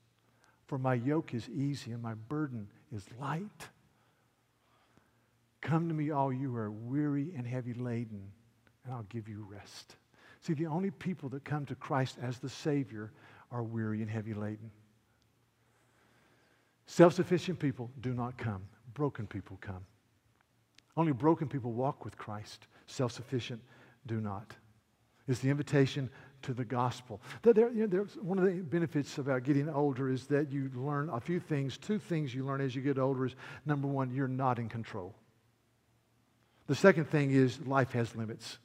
For 0.67 0.77
my 0.77 0.93
yoke 0.93 1.33
is 1.33 1.49
easy 1.49 1.91
and 1.91 2.01
my 2.01 2.13
burden 2.13 2.67
is 2.93 3.05
light. 3.19 3.69
Come 5.59 5.89
to 5.89 5.93
me, 5.93 6.11
all 6.11 6.31
you 6.31 6.51
who 6.51 6.57
are 6.57 6.71
weary 6.71 7.33
and 7.35 7.45
heavy 7.45 7.73
laden 7.73 8.31
and 8.87 8.95
I'll 8.95 9.03
give 9.03 9.27
you 9.27 9.45
rest. 9.49 9.95
See, 10.41 10.53
the 10.53 10.67
only 10.67 10.91
people 10.91 11.29
that 11.29 11.43
come 11.43 11.65
to 11.65 11.75
Christ 11.75 12.17
as 12.21 12.39
the 12.39 12.49
Savior 12.49 13.11
are 13.51 13.63
weary 13.63 14.01
and 14.01 14.09
heavy 14.09 14.33
laden. 14.33 14.71
Self 16.85 17.13
sufficient 17.13 17.59
people 17.59 17.91
do 17.99 18.13
not 18.13 18.37
come, 18.37 18.63
broken 18.93 19.27
people 19.27 19.57
come. 19.59 19.85
Only 20.95 21.11
broken 21.11 21.49
people 21.49 21.73
walk 21.73 22.05
with 22.05 22.17
Christ. 22.17 22.67
Self 22.85 23.11
sufficient 23.11 23.61
do 24.05 24.21
not. 24.21 24.53
It's 25.27 25.39
the 25.39 25.49
invitation 25.49 26.09
to 26.43 26.53
the 26.53 26.63
gospel. 26.63 27.21
There, 27.41 27.69
you 27.71 27.87
know, 27.87 28.07
one 28.21 28.39
of 28.39 28.45
the 28.45 28.61
benefits 28.61 29.17
about 29.17 29.43
getting 29.43 29.69
older 29.69 30.09
is 30.09 30.27
that 30.27 30.49
you 30.49 30.71
learn 30.73 31.09
a 31.09 31.19
few 31.19 31.41
things. 31.41 31.77
Two 31.77 31.99
things 31.99 32.33
you 32.33 32.45
learn 32.45 32.61
as 32.61 32.73
you 32.73 32.81
get 32.81 32.97
older 32.97 33.25
is 33.25 33.35
number 33.65 33.87
one, 33.87 34.11
you're 34.11 34.29
not 34.29 34.59
in 34.59 34.69
control. 34.69 35.13
The 36.67 36.75
second 36.75 37.05
thing 37.09 37.31
is 37.31 37.59
life 37.65 37.91
has 37.91 38.15
limits. 38.15 38.59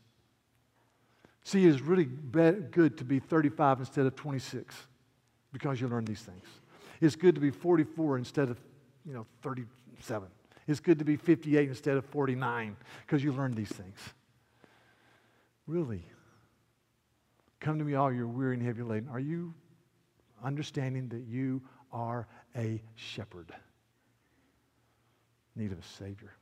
See, 1.45 1.67
it's 1.67 1.81
really 1.81 2.05
good 2.05 2.97
to 2.99 3.05
be 3.05 3.19
35 3.19 3.81
instead 3.81 4.07
of 4.07 4.15
26 4.15 4.75
because 5.53 5.81
you 5.81 5.89
learn 5.89 6.05
these 6.05 6.23
things. 6.23 6.47
It's 7.01 7.17
good 7.17 7.35
to 7.35 7.41
be 7.41 7.51
44 7.51 8.19
instead 8.19 8.49
of, 8.49 8.61
you 9.05 9.13
know, 9.13 9.27
37. 9.43 10.29
It's 10.69 10.79
good 10.79 11.01
to 11.01 11.05
be 11.05 11.17
58 11.17 11.69
instead 11.69 11.97
of 11.97 12.05
49 12.07 12.77
because 13.05 13.25
you 13.25 13.33
learn 13.33 13.55
these 13.55 13.69
things. 13.69 13.99
Really. 15.67 16.05
Come 17.59 17.79
to 17.79 17.85
me, 17.85 17.95
all 17.95 18.13
you're 18.13 18.27
weary 18.29 18.55
and 18.55 18.63
heavy 18.63 18.83
laden. 18.83 19.09
Are 19.09 19.21
you 19.21 19.53
understanding 20.45 21.09
that 21.09 21.25
you 21.29 21.63
are 21.93 22.29
a 22.57 22.81
shepherd? 22.95 23.53
Need 25.57 25.73
of 25.73 25.79
a 25.79 25.83
Savior. 25.83 26.33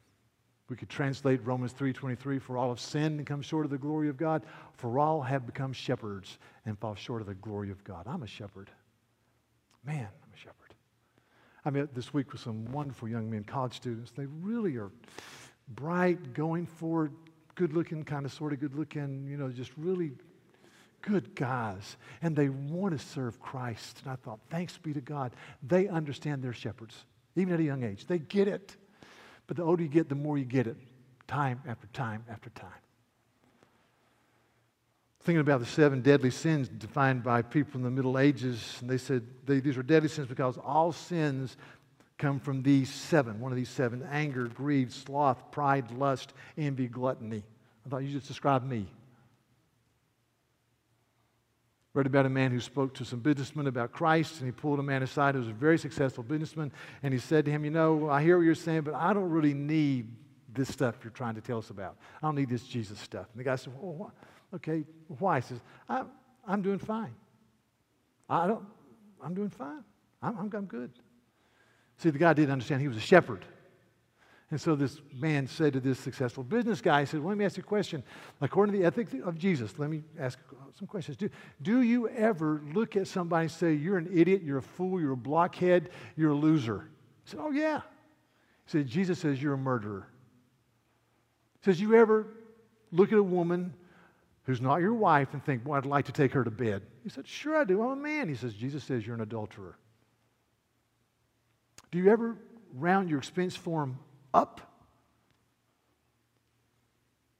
We 0.70 0.76
could 0.76 0.88
translate 0.88 1.44
Romans 1.44 1.72
3:23 1.72 2.38
for 2.40 2.56
all 2.56 2.68
have 2.68 2.78
sinned 2.78 3.18
and 3.18 3.26
come 3.26 3.42
short 3.42 3.66
of 3.66 3.72
the 3.72 3.78
glory 3.78 4.08
of 4.08 4.16
God, 4.16 4.46
for 4.74 5.00
all 5.00 5.20
have 5.20 5.44
become 5.44 5.72
shepherds 5.72 6.38
and 6.64 6.78
fall 6.78 6.94
short 6.94 7.20
of 7.20 7.26
the 7.26 7.34
glory 7.34 7.70
of 7.70 7.82
God. 7.82 8.06
I'm 8.06 8.22
a 8.22 8.28
shepherd. 8.28 8.70
Man, 9.84 10.06
I'm 10.06 10.32
a 10.32 10.36
shepherd. 10.36 10.74
I 11.64 11.70
met 11.70 11.92
this 11.92 12.14
week 12.14 12.30
with 12.30 12.40
some 12.40 12.66
wonderful 12.66 13.08
young 13.08 13.28
men, 13.28 13.42
college 13.42 13.74
students. 13.74 14.12
They 14.12 14.26
really 14.26 14.76
are 14.76 14.92
bright, 15.68 16.34
going 16.34 16.66
forward, 16.66 17.12
good 17.56 17.72
looking, 17.72 18.04
kind 18.04 18.24
of 18.24 18.32
sort 18.32 18.52
of 18.52 18.60
good 18.60 18.76
looking, 18.76 19.26
you 19.26 19.36
know, 19.36 19.50
just 19.50 19.72
really 19.76 20.12
good 21.02 21.34
guys. 21.34 21.96
And 22.22 22.36
they 22.36 22.48
want 22.48 22.96
to 22.96 23.04
serve 23.04 23.40
Christ. 23.40 24.02
And 24.04 24.12
I 24.12 24.16
thought, 24.16 24.38
thanks 24.50 24.78
be 24.78 24.92
to 24.92 25.00
God. 25.00 25.32
They 25.64 25.88
understand 25.88 26.44
their 26.44 26.52
shepherds, 26.52 27.04
even 27.34 27.54
at 27.54 27.60
a 27.60 27.64
young 27.64 27.82
age. 27.82 28.06
They 28.06 28.20
get 28.20 28.46
it. 28.46 28.76
But 29.50 29.56
the 29.56 29.64
older 29.64 29.82
you 29.82 29.88
get, 29.88 30.08
the 30.08 30.14
more 30.14 30.38
you 30.38 30.44
get 30.44 30.68
it, 30.68 30.76
time 31.26 31.60
after 31.66 31.88
time 31.88 32.24
after 32.30 32.50
time. 32.50 32.70
Thinking 35.24 35.40
about 35.40 35.58
the 35.58 35.66
seven 35.66 36.02
deadly 36.02 36.30
sins 36.30 36.68
defined 36.68 37.24
by 37.24 37.42
people 37.42 37.78
in 37.78 37.82
the 37.82 37.90
Middle 37.90 38.16
Ages, 38.16 38.76
and 38.80 38.88
they 38.88 38.96
said 38.96 39.26
they, 39.46 39.58
these 39.58 39.76
are 39.76 39.82
deadly 39.82 40.08
sins 40.08 40.28
because 40.28 40.56
all 40.56 40.92
sins 40.92 41.56
come 42.16 42.38
from 42.38 42.62
these 42.62 42.90
seven. 42.90 43.40
One 43.40 43.50
of 43.50 43.56
these 43.56 43.68
seven 43.68 44.06
anger, 44.08 44.46
greed, 44.46 44.92
sloth, 44.92 45.50
pride, 45.50 45.90
lust, 45.90 46.32
envy, 46.56 46.86
gluttony. 46.86 47.42
I 47.84 47.88
thought 47.88 48.04
you 48.04 48.12
just 48.12 48.28
described 48.28 48.64
me. 48.64 48.86
Read 51.92 52.06
about 52.06 52.24
a 52.24 52.30
man 52.30 52.52
who 52.52 52.60
spoke 52.60 52.94
to 52.94 53.04
some 53.04 53.18
businessmen 53.18 53.66
about 53.66 53.90
Christ, 53.90 54.40
and 54.40 54.46
he 54.46 54.52
pulled 54.52 54.78
a 54.78 54.82
man 54.82 55.02
aside 55.02 55.34
who 55.34 55.40
was 55.40 55.48
a 55.48 55.52
very 55.52 55.76
successful 55.76 56.22
businessman, 56.22 56.70
and 57.02 57.12
he 57.12 57.18
said 57.18 57.44
to 57.46 57.50
him, 57.50 57.64
You 57.64 57.72
know, 57.72 58.08
I 58.08 58.22
hear 58.22 58.36
what 58.38 58.44
you're 58.44 58.54
saying, 58.54 58.82
but 58.82 58.94
I 58.94 59.12
don't 59.12 59.28
really 59.28 59.54
need 59.54 60.08
this 60.52 60.68
stuff 60.68 60.96
you're 61.02 61.10
trying 61.10 61.34
to 61.34 61.40
tell 61.40 61.58
us 61.58 61.70
about. 61.70 61.96
I 62.22 62.26
don't 62.26 62.36
need 62.36 62.48
this 62.48 62.62
Jesus 62.62 62.98
stuff. 63.00 63.26
And 63.32 63.40
the 63.40 63.44
guy 63.44 63.56
said, 63.56 63.72
Well, 63.76 64.12
okay, 64.54 64.84
why? 65.18 65.40
He 65.40 65.48
says, 65.48 65.60
I'm, 65.88 66.06
I'm 66.46 66.62
doing 66.62 66.78
fine. 66.78 67.14
I 68.28 68.46
don't, 68.46 68.64
I'm 69.20 69.34
doing 69.34 69.50
fine. 69.50 69.82
I'm, 70.22 70.38
I'm, 70.38 70.50
I'm 70.54 70.66
good. 70.66 70.92
See, 71.98 72.10
the 72.10 72.18
guy 72.18 72.32
didn't 72.32 72.52
understand 72.52 72.82
he 72.82 72.88
was 72.88 72.96
a 72.96 73.00
shepherd. 73.00 73.44
And 74.50 74.60
so 74.60 74.74
this 74.74 75.00
man 75.14 75.46
said 75.46 75.74
to 75.74 75.80
this 75.80 75.98
successful 75.98 76.42
business 76.42 76.80
guy, 76.80 77.00
he 77.00 77.06
said, 77.06 77.20
well, 77.20 77.28
Let 77.28 77.38
me 77.38 77.44
ask 77.44 77.56
you 77.56 77.62
a 77.62 77.66
question. 77.66 78.02
According 78.40 78.72
to 78.72 78.80
the 78.80 78.84
ethics 78.84 79.14
of 79.24 79.38
Jesus, 79.38 79.78
let 79.78 79.90
me 79.90 80.02
ask 80.18 80.38
some 80.76 80.88
questions. 80.88 81.16
Do, 81.16 81.30
do 81.62 81.82
you 81.82 82.08
ever 82.08 82.60
look 82.74 82.96
at 82.96 83.06
somebody 83.06 83.44
and 83.44 83.52
say, 83.52 83.74
You're 83.74 83.98
an 83.98 84.10
idiot, 84.12 84.42
you're 84.42 84.58
a 84.58 84.62
fool, 84.62 85.00
you're 85.00 85.12
a 85.12 85.16
blockhead, 85.16 85.90
you're 86.16 86.32
a 86.32 86.36
loser? 86.36 86.88
He 87.24 87.30
said, 87.30 87.40
Oh, 87.40 87.52
yeah. 87.52 87.82
He 88.66 88.72
said, 88.72 88.88
Jesus 88.88 89.20
says, 89.20 89.40
You're 89.40 89.54
a 89.54 89.58
murderer. 89.58 90.08
He 91.60 91.70
says, 91.70 91.80
You 91.80 91.94
ever 91.94 92.26
look 92.90 93.12
at 93.12 93.18
a 93.18 93.22
woman 93.22 93.72
who's 94.44 94.60
not 94.60 94.80
your 94.80 94.94
wife 94.94 95.32
and 95.32 95.44
think, 95.44 95.62
Boy, 95.62 95.76
I'd 95.76 95.86
like 95.86 96.06
to 96.06 96.12
take 96.12 96.32
her 96.32 96.42
to 96.42 96.50
bed? 96.50 96.82
He 97.04 97.08
said, 97.08 97.28
Sure, 97.28 97.56
I 97.56 97.62
do. 97.62 97.82
I'm 97.82 97.92
a 97.92 97.96
man. 97.96 98.28
He 98.28 98.34
says, 98.34 98.54
Jesus 98.54 98.82
says, 98.82 99.06
You're 99.06 99.14
an 99.14 99.20
adulterer. 99.20 99.78
Do 101.92 101.98
you 101.98 102.10
ever 102.10 102.36
round 102.74 103.08
your 103.08 103.18
expense 103.18 103.54
form 103.54 103.98
up? 104.32 104.60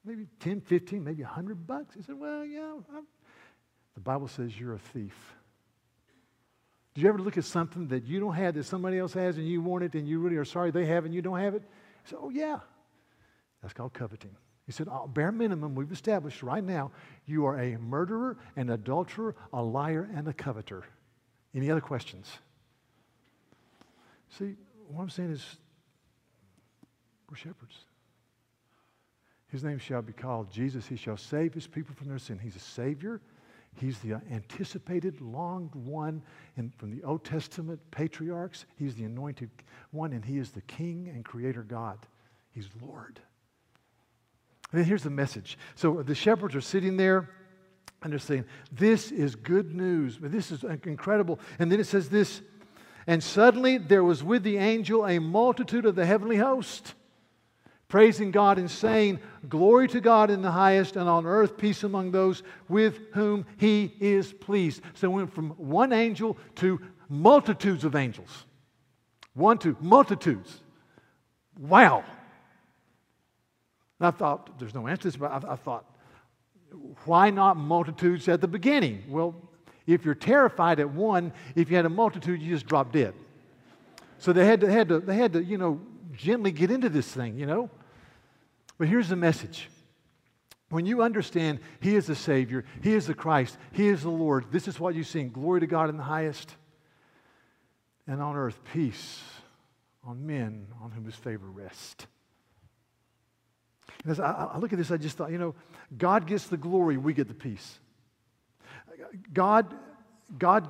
Maybe 0.05 0.27
10, 0.41 0.63
15, 0.63 1.05
maybe 1.05 1.23
100 1.23 1.67
bucks. 1.67 1.95
He 1.95 2.03
said, 2.03 2.19
Well, 2.19 2.45
yeah. 2.45 2.75
I'm. 2.95 3.07
The 3.95 4.01
Bible 4.01 4.29
says 4.29 4.59
you're 4.59 4.75
a 4.75 4.79
thief. 4.79 5.35
Do 6.95 7.01
you 7.01 7.09
ever 7.09 7.19
look 7.19 7.37
at 7.37 7.45
something 7.45 7.89
that 7.89 8.07
you 8.07 8.19
don't 8.21 8.35
have 8.35 8.55
that 8.55 8.65
somebody 8.65 8.99
else 8.99 9.13
has 9.15 9.37
and 9.37 9.47
you 9.47 9.61
want 9.61 9.85
it 9.85 9.95
and 9.95 10.09
you 10.09 10.21
really 10.21 10.37
are 10.37 10.45
sorry 10.45 10.71
they 10.71 10.87
have 10.87 11.05
and 11.05 11.15
you 11.15 11.23
don't 11.23 11.39
have 11.39 11.55
it? 11.55 11.63
He 12.05 12.11
said, 12.11 12.19
Oh, 12.21 12.31
yeah. 12.31 12.61
That's 13.63 13.75
called 13.75 13.93
coveting. 13.93 14.37
He 14.71 14.73
said, 14.73 14.87
oh, 14.89 15.09
bare 15.09 15.33
minimum, 15.33 15.75
we've 15.75 15.91
established 15.91 16.45
right 16.45 16.63
now, 16.63 16.93
you 17.27 17.45
are 17.45 17.59
a 17.59 17.77
murderer, 17.79 18.39
an 18.55 18.71
adulterer, 18.71 19.35
a 19.53 19.61
liar, 19.61 20.09
and 20.15 20.29
a 20.29 20.33
coveter. 20.33 20.85
Any 21.55 21.73
other 21.73 21.81
questions? 21.81 22.31
See, 24.39 24.55
what 24.87 25.03
I'm 25.03 25.11
saying 25.11 25.33
is, 25.33 25.57
we're 27.31 27.37
shepherds. 27.37 27.77
His 29.49 29.65
name 29.65 29.79
shall 29.79 30.03
be 30.03 30.13
called 30.13 30.51
Jesus. 30.51 30.87
He 30.87 30.97
shall 30.97 31.17
save 31.17 31.55
his 31.55 31.67
people 31.67 31.95
from 31.95 32.09
their 32.09 32.19
sin. 32.19 32.39
He's 32.39 32.57
a 32.57 32.61
Savior. 32.61 33.21
He's 33.77 33.99
the 34.01 34.21
anticipated, 34.33 35.21
longed 35.21 35.75
one 35.75 36.23
and 36.57 36.75
from 36.75 36.91
the 36.91 37.03
Old 37.05 37.25
Testament 37.25 37.81
patriarchs. 37.91 38.67
He's 38.77 38.95
the 38.95 39.05
anointed 39.05 39.51
one, 39.93 40.13
and 40.13 40.25
He 40.25 40.39
is 40.39 40.51
the 40.51 40.61
King 40.63 41.09
and 41.09 41.25
Creator 41.25 41.63
God. 41.63 41.99
He's 42.51 42.69
Lord. 42.83 43.21
And 44.73 44.85
here's 44.85 45.03
the 45.03 45.11
message. 45.11 45.59
So 45.75 46.03
the 46.03 46.15
shepherds 46.15 46.55
are 46.55 46.61
sitting 46.61 46.97
there 46.97 47.31
and 48.03 48.13
they're 48.13 48.19
saying, 48.19 48.45
This 48.73 49.11
is 49.13 49.35
good 49.35 49.75
news. 49.75 50.19
This 50.21 50.51
is 50.51 50.65
incredible. 50.65 51.39
And 51.59 51.71
then 51.71 51.81
it 51.81 51.87
says 51.87 52.09
this 52.09 52.43
And 53.07 53.23
suddenly 53.23 53.79
there 53.79 54.05
was 54.05 54.23
with 54.23 54.43
the 54.43 54.59
angel 54.59 55.07
a 55.07 55.19
multitude 55.19 55.87
of 55.87 55.95
the 55.95 56.07
heavenly 56.07 56.37
host 56.37 56.95
praising 57.91 58.31
God 58.31 58.59
and 58.59 58.71
saying, 58.71 59.21
Glory 59.49 59.89
to 59.89 60.01
God 60.01 60.31
in 60.31 60.41
the 60.41 60.51
highest, 60.51 60.97
and 60.97 61.09
on 61.09 61.27
earth 61.27 61.59
peace 61.59 61.83
among 61.83 62.13
those 62.13 62.43
with 62.69 63.01
whom 63.13 63.45
he 63.59 63.93
is 64.01 64.33
pleased. 64.33 64.81
So 64.95 65.11
it 65.11 65.15
went 65.15 65.35
from 65.35 65.51
one 65.51 65.93
angel 65.93 66.39
to 66.57 66.81
multitudes 67.11 67.85
of 67.85 67.95
angels. 67.95 68.47
One 69.35 69.59
to 69.59 69.77
multitudes. 69.81 70.63
Wow. 71.59 72.05
And 73.99 74.07
I 74.07 74.11
thought, 74.11 74.59
there's 74.59 74.75
no 74.75 74.87
answer 74.87 75.03
to 75.03 75.09
this, 75.09 75.17
but 75.17 75.33
I, 75.33 75.53
I 75.53 75.57
thought, 75.57 75.85
why 77.05 77.31
not 77.31 77.57
multitudes 77.57 78.29
at 78.29 78.41
the 78.41 78.49
beginning? 78.49 79.03
Well, 79.09 79.35
if 79.87 80.05
you're 80.05 80.15
terrified 80.15 80.79
at 80.79 80.89
one, 80.89 81.33
if 81.57 81.69
you 81.71 81.77
had 81.77 81.87
a 81.87 81.91
multitude, 81.91 82.41
you 82.41 82.55
just 82.55 82.67
drop 82.67 82.93
dead. 82.93 83.15
So 84.19 84.33
they 84.33 84.47
had 84.47 84.61
to, 84.61 84.71
had 84.71 84.89
to, 84.89 85.01
they 85.01 85.17
had 85.17 85.33
to, 85.33 85.43
you 85.43 85.59
know, 85.59 85.81
gently 86.13 86.53
get 86.53 86.71
into 86.71 86.89
this 86.89 87.09
thing, 87.09 87.37
you 87.37 87.47
know. 87.47 87.71
But 88.81 88.89
here's 88.89 89.11
the 89.11 89.17
message. 89.17 89.69
When 90.71 90.87
you 90.87 91.03
understand 91.03 91.61
He 91.81 91.97
is 91.97 92.07
the 92.07 92.15
Savior, 92.15 92.65
He 92.83 92.95
is 92.95 93.07
the 93.07 93.13
Christ, 93.13 93.59
He 93.73 93.89
is 93.89 94.03
the 94.03 94.09
Lord, 94.11 94.47
this 94.51 94.67
is 94.67 94.81
what 94.81 94.95
you 94.95 95.05
sing 95.05 95.29
glory 95.29 95.61
to 95.61 95.67
God 95.67 95.91
in 95.91 95.99
the 95.99 96.03
highest, 96.03 96.57
and 98.07 98.23
on 98.23 98.37
earth 98.37 98.59
peace 98.73 99.21
on 100.03 100.27
men 100.27 100.67
on 100.83 100.93
whom 100.93 101.05
His 101.05 101.15
favor 101.15 101.45
rests. 101.45 102.07
as 104.09 104.19
I, 104.19 104.49
I 104.55 104.57
look 104.57 104.73
at 104.73 104.79
this, 104.79 104.91
I 104.91 104.97
just 104.97 105.19
thought, 105.19 105.31
you 105.31 105.37
know, 105.37 105.55
God 105.99 106.27
gets 106.27 106.47
the 106.47 106.57
glory, 106.57 106.97
we 106.97 107.13
get 107.13 107.29
the 107.29 107.35
peace. 107.35 107.79
God, 109.35 109.75
God 110.39 110.67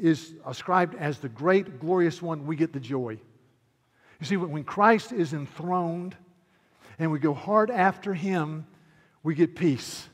is 0.00 0.32
ascribed 0.46 0.94
as 0.94 1.18
the 1.18 1.28
great, 1.28 1.78
glorious 1.78 2.22
one, 2.22 2.46
we 2.46 2.56
get 2.56 2.72
the 2.72 2.80
joy. 2.80 3.18
You 4.18 4.26
see, 4.26 4.38
when 4.38 4.64
Christ 4.64 5.12
is 5.12 5.34
enthroned, 5.34 6.16
and 7.00 7.10
we 7.10 7.18
go 7.18 7.34
hard 7.34 7.70
after 7.70 8.14
Him, 8.14 8.66
we 9.22 9.34
get 9.34 9.56
peace. 9.56 10.06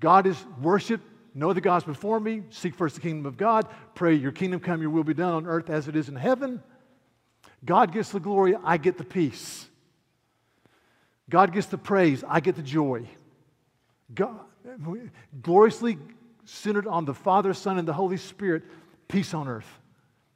God 0.00 0.26
is 0.26 0.42
worship. 0.60 1.02
Know 1.34 1.52
the 1.52 1.60
gods 1.60 1.84
before 1.84 2.18
me. 2.18 2.42
Seek 2.50 2.74
first 2.74 2.96
the 2.96 3.00
kingdom 3.00 3.26
of 3.26 3.36
God. 3.36 3.66
Pray 3.94 4.14
your 4.14 4.32
kingdom 4.32 4.58
come, 4.58 4.80
your 4.80 4.90
will 4.90 5.04
be 5.04 5.14
done 5.14 5.34
on 5.34 5.46
earth 5.46 5.70
as 5.70 5.86
it 5.86 5.94
is 5.94 6.08
in 6.08 6.16
heaven. 6.16 6.62
God 7.64 7.92
gets 7.92 8.10
the 8.10 8.20
glory, 8.20 8.56
I 8.64 8.78
get 8.78 8.98
the 8.98 9.04
peace. 9.04 9.66
God 11.28 11.52
gets 11.52 11.66
the 11.66 11.78
praise, 11.78 12.24
I 12.26 12.40
get 12.40 12.56
the 12.56 12.62
joy. 12.62 13.06
God, 14.14 14.40
gloriously 15.42 15.98
centered 16.44 16.86
on 16.86 17.04
the 17.04 17.12
Father, 17.12 17.52
Son, 17.52 17.78
and 17.78 17.86
the 17.86 17.92
Holy 17.92 18.16
Spirit, 18.16 18.62
peace 19.08 19.34
on 19.34 19.46
earth. 19.46 19.68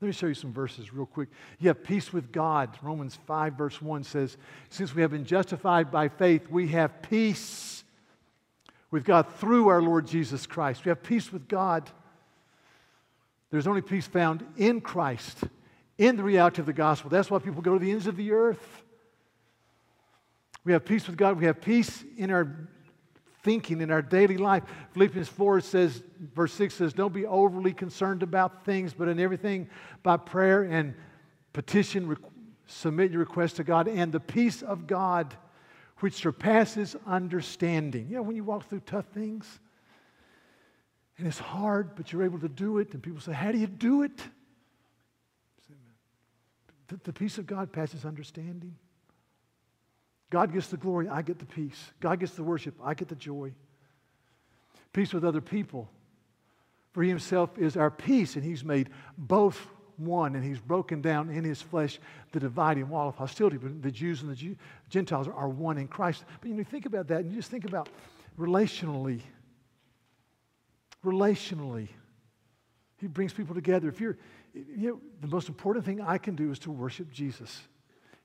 Let 0.03 0.07
me 0.07 0.13
show 0.13 0.27
you 0.27 0.35
some 0.35 0.53
verses 0.53 0.93
real 0.93 1.07
quick. 1.07 1.29
You 1.61 1.69
have 1.69 1.85
peace 1.85 2.13
with 2.13 2.33
God. 2.33 2.77
Romans 2.83 3.17
5, 3.25 3.53
verse 3.53 3.81
1 3.81 4.03
says, 4.03 4.37
Since 4.69 4.97
we 4.97 5.03
have 5.03 5.13
been 5.13 5.25
justified 5.25 5.93
by 5.93 6.09
faith, 6.09 6.51
we 6.51 6.67
have 6.69 7.03
peace 7.03 7.85
with 8.91 9.05
God 9.05 9.33
through 9.37 9.69
our 9.69 9.81
Lord 9.81 10.09
Jesus 10.09 10.45
Christ. 10.45 10.85
We 10.85 10.89
have 10.89 11.05
peace 11.05 11.33
with 11.33 11.47
God. 11.47 11.89
There's 13.53 13.69
only 13.69 13.81
peace 13.81 14.09
found 14.09 14.45
in 14.57 14.81
Christ, 14.81 15.39
in 15.99 16.17
the 16.17 16.25
reality 16.25 16.59
of 16.59 16.67
the 16.67 16.73
gospel. 16.73 17.09
That's 17.09 17.31
why 17.31 17.39
people 17.39 17.63
go 17.63 17.75
to 17.75 17.79
the 17.79 17.93
ends 17.93 18.09
of 18.09 18.17
the 18.17 18.33
earth. 18.33 18.83
We 20.65 20.73
have 20.73 20.85
peace 20.85 21.07
with 21.07 21.17
God. 21.17 21.39
We 21.39 21.45
have 21.45 21.61
peace 21.61 22.03
in 22.17 22.33
our 22.33 22.69
thinking 23.43 23.81
in 23.81 23.91
our 23.91 24.03
daily 24.03 24.37
life. 24.37 24.63
Philippians 24.93 25.29
4 25.29 25.61
says, 25.61 26.03
verse 26.35 26.53
6 26.55 26.75
says, 26.75 26.93
Don't 26.93 27.13
be 27.13 27.27
overly 27.27 27.73
concerned 27.73 28.23
about 28.23 28.65
things, 28.65 28.95
but 28.95 29.09
in 29.09 29.19
everything 29.19 29.69
by 30.03 30.17
prayer 30.17 30.63
and 30.63 30.95
petition, 31.53 32.07
re- 32.07 32.17
submit 32.67 33.11
your 33.11 33.21
request 33.21 33.57
to 33.57 33.65
God, 33.65 33.89
and 33.89 34.13
the 34.13 34.21
peace 34.21 34.63
of 34.63 34.87
God, 34.87 35.35
which 35.99 36.15
surpasses 36.15 36.97
understanding. 37.07 38.09
You 38.09 38.17
know, 38.17 38.23
when 38.23 38.37
you 38.37 38.45
walk 38.45 38.69
through 38.69 38.81
tough 38.81 39.07
things, 39.07 39.61
and 41.19 41.27
it's 41.27 41.39
hard, 41.39 41.95
but 41.95 42.13
you're 42.13 42.25
able 42.25 42.41
to 42.41 42.49
do 42.49 42.79
it, 42.79 42.95
and 42.95 43.03
people 43.03 43.21
say, 43.21 43.33
How 43.33 43.53
do 43.53 43.59
you 43.59 43.67
do 43.67 44.03
it? 44.03 44.23
The, 46.89 47.01
the 47.05 47.13
peace 47.13 47.39
of 47.39 47.47
God 47.47 47.73
passes 47.73 48.05
understanding. 48.05 48.77
God 50.33 50.51
gets 50.51 50.69
the 50.69 50.79
glory, 50.79 51.11
I 51.11 51.21
get 51.21 51.39
the 51.39 51.45
peace. 51.45 51.93
God 52.01 52.19
gets 52.19 52.33
the 52.33 52.43
worship, 52.43 52.75
I 52.83 52.95
get 52.95 53.09
the 53.09 53.15
joy. 53.15 53.53
Peace 54.95 55.13
with 55.13 55.27
other 55.27 55.43
people. 55.43 55.91
For 56.93 57.03
he 57.03 57.11
himself 57.11 57.59
is 57.59 57.77
our 57.77 57.91
peace, 57.91 58.35
and 58.37 58.43
he's 58.43 58.65
made 58.65 58.89
both 59.19 59.69
one, 59.99 60.35
and 60.35 60.43
he's 60.43 60.59
broken 60.59 61.03
down 61.03 61.29
in 61.29 61.45
his 61.45 61.61
flesh 61.61 62.01
the 62.33 62.41
dividing 62.41 62.89
wall 62.89 63.11
of 63.11 63.15
hostility. 63.15 63.59
But 63.59 63.83
the 63.83 63.91
Jews 63.91 64.23
and 64.23 64.31
the 64.31 64.35
Jew, 64.35 64.57
Gentiles 64.89 65.29
are 65.29 65.51
one 65.51 65.77
in 65.77 65.87
Christ. 65.87 66.25
But 66.41 66.49
you 66.49 66.55
know, 66.55 66.65
think 66.65 66.87
about 66.87 67.09
that, 67.09 67.21
and 67.21 67.31
you 67.31 67.37
just 67.37 67.51
think 67.51 67.67
about 67.67 67.91
relationally. 68.39 69.21
Relationally. 71.05 71.89
He 72.97 73.07
brings 73.07 73.35
people 73.35 73.55
together. 73.55 73.89
If 73.89 74.01
you're, 74.01 74.17
you 74.55 74.93
know, 74.93 75.01
the 75.21 75.29
most 75.29 75.49
important 75.49 75.85
thing 75.85 76.01
I 76.01 76.17
can 76.17 76.37
do 76.37 76.51
is 76.51 76.59
to 76.61 76.71
worship 76.71 77.13
Jesus. 77.13 77.61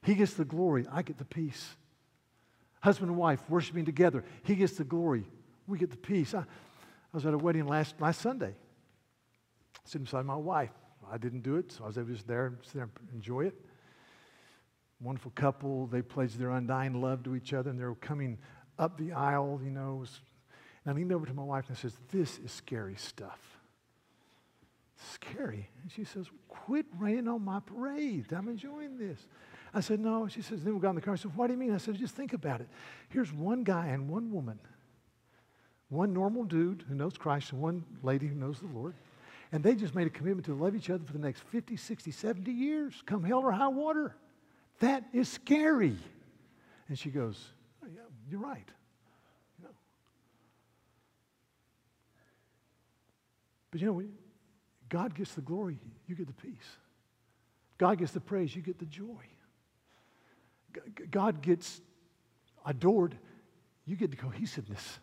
He 0.04 0.16
gets 0.16 0.36
the 0.36 0.46
glory, 0.46 0.86
I 0.90 1.02
get 1.02 1.18
the 1.18 1.26
peace. 1.26 1.76
Husband 2.88 3.10
and 3.10 3.20
wife 3.20 3.42
worshiping 3.50 3.84
together. 3.84 4.24
He 4.44 4.56
gets 4.56 4.78
the 4.78 4.86
glory. 4.86 5.26
We 5.68 5.78
get 5.78 5.92
the 5.92 5.98
peace. 5.98 6.34
I, 6.34 6.40
I 6.40 6.46
was 7.12 7.26
at 7.26 7.34
a 7.34 7.38
wedding 7.38 7.68
last, 7.68 8.00
last 8.00 8.22
Sunday. 8.22 8.56
Sitting 9.84 10.06
beside 10.06 10.26
my 10.26 10.38
wife. 10.38 10.72
I 11.12 11.18
didn't 11.18 11.42
do 11.42 11.58
it, 11.58 11.70
so 11.74 11.84
I 11.84 11.88
was 11.88 11.98
able 11.98 12.08
to 12.08 12.14
just 12.14 12.28
there, 12.30 12.54
sit 12.62 12.76
there 12.76 12.84
and 12.84 12.92
enjoy 13.14 13.48
it. 13.48 13.56
Wonderful 15.02 15.34
couple. 15.36 15.88
They 15.88 16.02
pledged 16.02 16.40
their 16.40 16.52
undying 16.52 17.02
love 17.02 17.24
to 17.24 17.36
each 17.36 17.52
other, 17.52 17.70
and 17.72 17.78
they 17.78 17.84
were 17.84 17.96
coming 17.96 18.38
up 18.80 18.98
the 18.98 19.12
aisle, 19.12 19.60
you 19.62 19.70
know. 19.70 20.06
And 20.86 20.94
I 20.94 20.96
leaned 20.96 21.12
over 21.12 21.26
to 21.26 21.34
my 21.34 21.44
wife 21.44 21.68
and 21.68 21.76
I 21.76 21.82
says, 21.82 21.98
This 22.10 22.40
is 22.40 22.54
scary 22.54 22.96
stuff. 22.96 23.60
Scary. 25.12 25.70
And 25.82 25.92
she 25.92 26.06
says, 26.06 26.28
Quit 26.48 26.86
raining 26.98 27.28
on 27.28 27.44
my 27.44 27.60
parade. 27.60 28.32
I'm 28.32 28.48
enjoying 28.48 28.98
this. 28.98 29.28
I 29.78 29.80
said, 29.80 30.00
No. 30.00 30.28
She 30.28 30.42
says, 30.42 30.64
Then 30.64 30.74
we 30.74 30.82
got 30.82 30.90
in 30.90 30.96
the 30.96 31.02
car. 31.02 31.14
I 31.14 31.18
said, 31.18 31.36
What 31.36 31.48
do 31.48 31.54
you 31.54 31.60
mean? 31.60 31.74
I 31.74 31.78
said, 31.78 31.96
Just 31.96 32.16
think 32.16 32.34
about 32.34 32.62
it. 32.62 32.68
Here's 33.10 33.32
one 33.32 33.64
guy 33.64 33.88
and 33.88 34.10
one 34.10 34.32
woman, 34.32 34.60
one 35.90 36.14
normal 36.14 36.44
dude 36.44 36.84
who 36.90 36.96
knows 36.96 37.14
Christ 37.18 37.52
and 37.52 37.62
one 37.62 37.86
lady 38.02 38.28
who 38.28 38.36
knows 38.36 38.60
the 38.60 38.68
Lord. 38.68 38.96
And 39.52 39.64
they 39.64 39.76
just 39.76 39.96
made 39.96 40.08
a 40.08 40.10
commitment 40.10 40.46
to 40.48 40.56
love 40.56 40.76
each 40.76 40.90
other 40.90 41.06
for 41.06 41.14
the 41.14 41.20
next 41.20 41.44
50, 41.44 41.78
60, 41.78 42.12
70 42.12 42.52
years, 42.52 43.02
come 43.06 43.24
hell 43.24 43.40
or 43.40 43.52
high 43.52 43.70
water. 43.70 44.16
That 44.80 45.06
is 45.14 45.30
scary. 45.30 45.96
And 46.90 46.98
she 46.98 47.10
goes, 47.10 47.40
oh, 47.84 47.88
Yeah, 47.94 48.02
you're 48.30 48.42
right. 48.42 48.68
Know. 49.62 49.70
But 53.70 53.82
you 53.82 53.88
know, 53.88 54.04
God 54.90 55.14
gets 55.14 55.36
the 55.36 55.42
glory, 55.42 55.78
you 56.08 56.16
get 56.16 56.28
the 56.28 56.34
peace. 56.34 56.78
God 57.78 58.00
gets 58.00 58.12
the 58.12 58.20
praise, 58.20 58.56
you 58.56 58.64
get 58.64 58.80
the 58.80 58.86
joy. 58.86 59.24
God 61.10 61.42
gets 61.42 61.82
adored, 62.66 63.18
you 63.86 63.96
get 63.96 64.12
the 64.12 64.18
cohesiveness. 64.18 65.00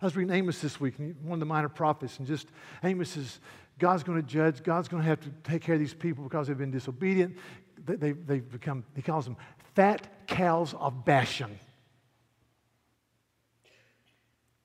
I 0.00 0.06
was 0.06 0.16
reading 0.16 0.34
Amos 0.34 0.60
this 0.60 0.80
week, 0.80 0.94
one 0.96 1.34
of 1.34 1.40
the 1.40 1.46
minor 1.46 1.68
prophets, 1.68 2.18
and 2.18 2.26
just 2.26 2.48
Amos 2.82 3.10
says, 3.10 3.40
God's 3.78 4.02
going 4.02 4.20
to 4.20 4.26
judge. 4.26 4.62
God's 4.62 4.88
going 4.88 5.02
to 5.02 5.08
have 5.08 5.20
to 5.20 5.30
take 5.42 5.62
care 5.62 5.74
of 5.74 5.80
these 5.80 5.94
people 5.94 6.24
because 6.24 6.46
they've 6.46 6.56
been 6.56 6.70
disobedient. 6.70 7.36
They, 7.84 8.08
have 8.08 8.26
they, 8.26 8.40
become, 8.40 8.84
he 8.94 9.02
calls 9.02 9.24
them 9.24 9.36
fat 9.74 10.26
cows 10.26 10.74
of 10.74 11.04
Bashan, 11.04 11.58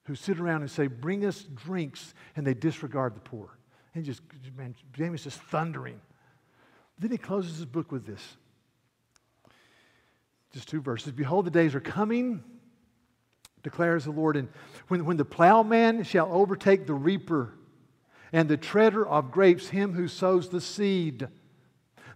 who 0.04 0.16
sit 0.16 0.40
around 0.40 0.62
and 0.62 0.70
say, 0.70 0.88
Bring 0.88 1.26
us 1.26 1.44
drinks, 1.44 2.14
and 2.36 2.46
they 2.46 2.54
disregard 2.54 3.16
the 3.16 3.22
poor. 3.22 3.58
And 3.94 4.04
just, 4.04 4.22
man, 4.58 4.76
Amos 5.00 5.24
just 5.24 5.40
thundering. 5.44 6.00
Then 7.00 7.12
he 7.12 7.18
closes 7.18 7.58
his 7.58 7.66
book 7.66 7.92
with 7.92 8.06
this 8.06 8.38
just 10.56 10.70
two 10.70 10.80
verses. 10.80 11.12
Behold, 11.12 11.46
the 11.46 11.52
days 11.52 11.76
are 11.76 11.82
coming, 11.82 12.42
declares 13.62 14.06
the 14.06 14.12
Lord, 14.12 14.38
and 14.38 14.48
when, 14.88 15.04
when 15.04 15.18
the 15.18 15.26
plowman 15.26 16.04
shall 16.04 16.32
overtake 16.32 16.88
the 16.88 16.94
reaper, 16.94 17.54
and 18.32 18.48
the 18.48 18.56
treader 18.56 19.06
of 19.06 19.32
grapes 19.32 19.68
him 19.68 19.92
who 19.92 20.08
sows 20.08 20.48
the 20.48 20.62
seed, 20.62 21.28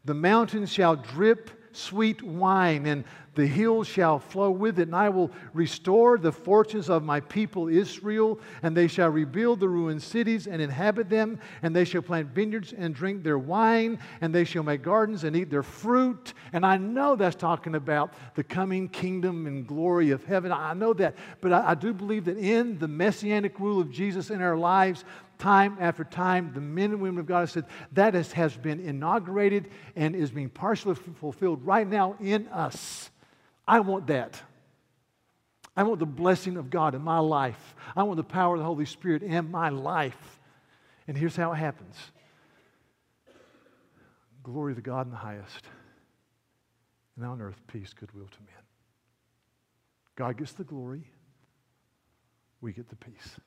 the 0.06 0.14
mountains 0.14 0.72
shall 0.72 0.96
drip 0.96 1.52
sweet 1.72 2.22
wine, 2.22 2.86
and 2.86 3.04
the 3.36 3.48
hills 3.48 3.88
shall 3.88 4.20
flow 4.20 4.52
with 4.52 4.80
it. 4.80 4.84
And 4.84 4.96
I 4.96 5.10
will 5.10 5.32
restore 5.54 6.18
the 6.18 6.32
fortunes 6.32 6.90
of 6.90 7.04
my 7.04 7.20
people 7.22 7.68
Israel, 7.68 8.40
and 8.64 8.76
they 8.76 8.88
shall 8.88 9.10
rebuild 9.10 9.60
the 9.60 9.70
ruined 9.70 10.02
cities 10.04 10.48
and 10.48 10.62
inhabit 10.62 11.10
them, 11.10 11.40
and 11.62 11.76
they 11.76 11.86
shall 11.86 12.02
plant 12.02 12.30
vineyards 12.30 12.74
and 12.74 12.94
drink 12.94 13.24
their 13.24 13.40
wine, 13.40 14.00
and 14.22 14.34
they 14.34 14.44
shall 14.44 14.64
make 14.64 14.82
gardens 14.82 15.24
and 15.24 15.36
eat 15.36 15.50
their 15.50 15.64
fruit. 15.64 16.34
And 16.52 16.66
I 16.66 16.78
know 16.78 17.16
that's 17.16 17.36
talking 17.36 17.76
about 17.76 18.14
the 18.36 18.44
coming 18.44 18.90
kingdom 18.90 19.48
and 19.48 19.66
glory 19.66 20.12
of 20.12 20.26
heaven. 20.26 20.52
I 20.52 20.74
know 20.74 20.94
that. 20.94 21.16
But 21.40 21.54
I, 21.54 21.70
I 21.72 21.76
do 21.76 21.94
believe 21.94 22.26
that 22.26 22.38
in 22.38 22.78
the 22.78 22.88
messianic 22.88 23.60
rule 23.60 23.80
of 23.80 23.92
Jesus 23.92 24.32
in 24.32 24.42
our 24.42 24.58
lives, 24.58 25.06
time 25.40 25.78
after 25.80 26.04
time, 26.04 26.52
the 26.54 26.62
men 26.62 26.92
and 26.92 27.02
women 27.02 27.20
of 27.20 27.26
God 27.26 27.40
have 27.40 27.52
said 27.52 27.66
that 27.94 28.14
is, 28.14 28.32
has 28.34 28.56
been 28.56 28.80
inaugurated 28.80 29.70
and 29.96 30.16
is 30.16 30.30
being 30.30 30.50
partially 30.50 30.96
fulfilled 30.96 31.66
right 31.66 31.88
now 31.88 32.16
in 32.20 32.48
us. 32.50 33.10
I 33.68 33.80
want 33.80 34.08
that. 34.08 34.42
I 35.76 35.84
want 35.84 36.00
the 36.00 36.06
blessing 36.06 36.58
of 36.58 36.70
God 36.70 36.94
in 36.94 37.02
my 37.02 37.20
life. 37.20 37.76
I 37.96 38.04
want 38.04 38.18
the 38.18 38.24
power 38.24 38.56
of 38.56 38.60
the 38.60 38.66
Holy 38.66 38.86
Spirit 38.86 39.24
in 39.24 39.50
my 39.50 39.70
life. 39.70 40.40
And 41.08 41.18
here's 41.18 41.36
how 41.36 41.54
it 41.54 41.56
happens 41.56 41.96
glory 44.44 44.76
to 44.76 44.82
God 44.82 45.06
in 45.06 45.12
the 45.12 45.18
highest, 45.18 45.66
and 47.16 47.26
on 47.26 47.40
earth, 47.40 47.60
peace, 47.68 47.94
goodwill 47.94 48.26
to 48.26 48.40
men. 48.40 48.64
God 50.16 50.38
gets 50.38 50.54
the 50.54 50.64
glory, 50.64 51.04
we 52.60 52.74
get 52.74 52.90
the 52.90 52.96
peace. 52.96 53.40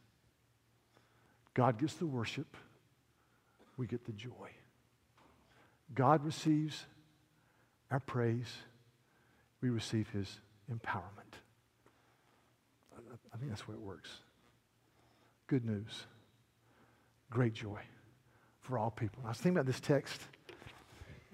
God 1.55 1.79
gets 1.79 1.95
the 1.95 2.07
worship, 2.07 2.57
we 3.77 3.87
get 3.87 4.05
the 4.05 4.13
joy. 4.13 4.51
God 5.95 6.25
receives 6.25 6.87
our 7.91 8.01
praise, 8.01 8.51
we 9.61 9.69
receive 9.69 10.09
his 10.11 10.41
empowerment. 10.73 11.03
I 13.35 13.37
think 13.37 13.51
that's 13.51 13.67
way 13.69 13.75
it 13.75 13.81
works. 13.81 14.11
Good 15.47 15.65
news, 15.65 16.07
great 17.31 17.53
joy 17.53 17.81
for 18.61 18.79
all 18.79 18.91
people. 18.91 19.23
I 19.25 19.29
was 19.29 19.37
thinking 19.37 19.57
about 19.59 19.67
this 19.67 19.81
text, 19.81 20.21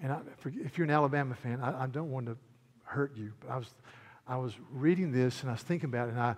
and 0.01 0.11
I, 0.11 0.19
if 0.45 0.77
you're 0.77 0.85
an 0.85 0.91
Alabama 0.91 1.35
fan, 1.35 1.61
I, 1.61 1.83
I, 1.83 1.87
don't 1.87 2.11
want 2.11 2.25
to 2.25 2.37
hurt 2.83 3.15
you, 3.15 3.33
but 3.39 3.51
I 3.51 3.57
was, 3.57 3.67
I 4.27 4.37
was 4.37 4.53
reading 4.71 5.11
this 5.11 5.41
and 5.41 5.49
I 5.49 5.53
was 5.53 5.61
thinking 5.61 5.89
about 5.89 6.09
it, 6.09 6.11
and 6.11 6.21
I, 6.21 6.35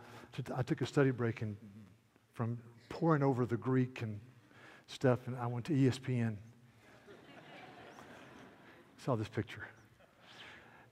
I 0.56 0.62
took 0.62 0.82
a 0.82 0.86
study 0.86 1.12
break 1.12 1.42
and 1.42 1.56
from 2.34 2.60
poring 2.92 3.24
over 3.24 3.46
the 3.46 3.58
Greek 3.58 4.02
and 4.02 4.20
stuff, 4.88 5.20
and 5.26 5.38
I 5.38 5.48
went 5.48 5.66
to 5.66 5.74
ESPN. 5.74 6.36
Saw 9.06 9.16
this 9.16 9.30
picture. 9.30 9.66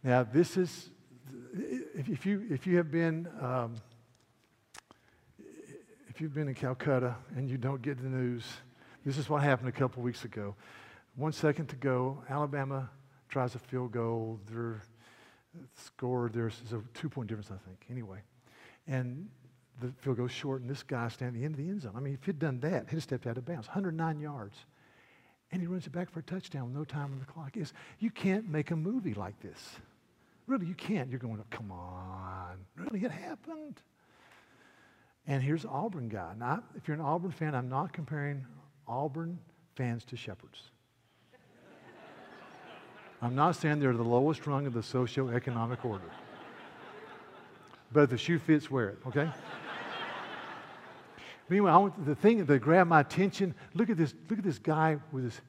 Now, 0.02 0.24
this 0.24 0.56
is, 0.56 0.90
if 1.94 2.26
you, 2.26 2.46
if 2.50 2.66
you 2.66 2.78
have 2.78 2.90
been, 2.90 3.28
um, 3.42 3.76
if 6.08 6.22
you've 6.22 6.34
been 6.34 6.48
in 6.48 6.56
Calcutta 6.56 7.16
and 7.36 7.50
you 7.50 7.58
don't 7.58 7.82
get 7.82 8.02
the 8.02 8.08
news, 8.08 8.46
this 9.06 9.18
is 9.18 9.30
what 9.30 9.44
happened 9.44 9.68
a 9.68 9.74
couple 9.74 10.02
weeks 10.02 10.24
ago. 10.24 10.56
One 11.18 11.34
second 11.34 11.68
to 11.68 11.76
go, 11.76 12.24
Alabama 12.30 12.90
tries 13.28 13.56
a 13.56 13.60
field 13.60 13.92
goal. 13.92 14.40
They're 14.50 14.82
scored. 15.76 16.32
There's 16.32 16.62
a 16.72 16.82
two 16.98 17.10
point 17.10 17.28
difference, 17.28 17.52
I 17.52 17.58
think. 17.68 17.86
Anyway, 17.92 18.20
and 18.88 19.28
the 19.80 19.92
field 20.02 20.18
goes 20.18 20.32
short, 20.32 20.62
and 20.62 20.70
this 20.70 20.84
guy 20.84 21.08
standing 21.08 21.36
at 21.36 21.40
the 21.40 21.46
end 21.46 21.56
of 21.56 21.66
the 21.66 21.70
end 21.70 21.82
zone. 21.82 21.94
I 21.96 22.00
mean, 22.00 22.14
if 22.14 22.26
he'd 22.26 22.40
done 22.40 22.60
that, 22.62 22.90
he'd 22.90 22.96
have 22.96 23.04
stepped 23.04 23.28
out 23.28 23.38
of 23.38 23.46
bounds, 23.46 23.68
109 23.68 24.20
yards. 24.20 24.58
And 25.52 25.62
he 25.62 25.68
runs 25.68 25.88
it 25.88 25.92
back 25.92 26.12
for 26.12 26.20
a 26.20 26.24
touchdown 26.24 26.66
with 26.66 26.76
no 26.76 26.84
time 26.84 27.12
on 27.12 27.20
the 27.20 27.26
clock. 27.26 27.58
Is 27.58 27.74
you 28.00 28.12
can't 28.12 28.48
make 28.48 28.72
a 28.72 28.76
movie 28.76 29.14
like 29.16 29.40
this. 29.40 29.78
Really, 30.46 30.68
you 30.68 30.76
can't. 30.76 31.10
You're 31.10 31.20
going, 31.20 31.44
come 31.50 31.72
on. 31.72 32.58
Really, 32.76 33.04
it 33.04 33.12
happened. 33.12 33.82
And 35.28 35.44
here's 35.44 35.66
Auburn 35.66 36.10
guy. 36.10 36.34
Now, 36.38 36.64
if 36.76 36.88
you're 36.88 36.96
an 36.96 37.02
Auburn 37.02 37.32
fan, 37.32 37.56
I'm 37.56 37.70
not 37.70 37.94
comparing 37.94 38.46
Auburn 38.88 39.40
fans 39.76 40.04
to 40.06 40.18
shepherds. 40.18 40.72
I'm 43.22 43.36
not 43.36 43.56
saying 43.56 43.80
they're 43.80 43.94
the 43.94 44.04
lowest 44.04 44.46
rung 44.48 44.66
of 44.66 44.74
the 44.74 44.82
socioeconomic 44.82 45.86
order. 45.86 46.10
But 47.92 48.02
if 48.02 48.10
the 48.12 48.18
shoe 48.18 48.40
fits, 48.40 48.70
wear 48.70 48.90
it, 48.90 48.98
okay? 49.08 49.30
Meanwhile, 51.50 51.74
I 51.74 51.78
want 51.78 52.06
the 52.06 52.16
thing 52.16 52.46
that 52.46 52.60
grabbed 52.60 52.90
my 52.90 53.02
attention. 53.02 53.56
Look 53.74 53.90
at 53.90 53.98
this. 53.98 54.14
Look 54.30 54.40
at 54.40 54.46
this 54.46 54.60
guy 54.60 54.98
with 55.12 55.24
his 55.24 55.42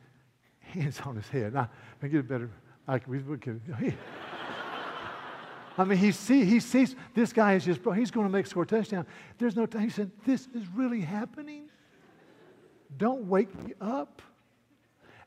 hands 0.61 1.01
on 1.05 1.17
his 1.17 1.29
head. 1.29 1.55
Now, 1.55 1.71
I 2.03 2.09
get 2.09 2.21
it 2.21 2.29
better. 2.29 2.51
I, 2.89 3.01
we, 3.07 3.19
we 3.19 3.39
can, 3.39 3.61
I 5.79 5.85
mean, 5.85 5.99
he, 5.99 6.13
see, 6.13 6.45
he 6.45 6.61
sees 6.61 6.97
this 7.15 7.33
guy 7.33 7.55
is 7.55 7.65
just, 7.65 7.81
he's 7.95 8.11
going 8.11 8.27
to 8.27 8.33
make 8.33 8.47
a 8.47 8.49
score 8.49 8.67
touchdown. 8.67 9.07
There's 9.39 9.57
no 9.57 9.67
time. 9.67 9.83
He 9.83 9.91
said, 9.91 10.11
This 10.27 10.49
is 10.55 10.67
really 10.75 11.01
happening. 11.01 11.71
Don't 12.97 13.27
wake 13.27 13.55
me 13.65 13.75
up. 13.81 14.21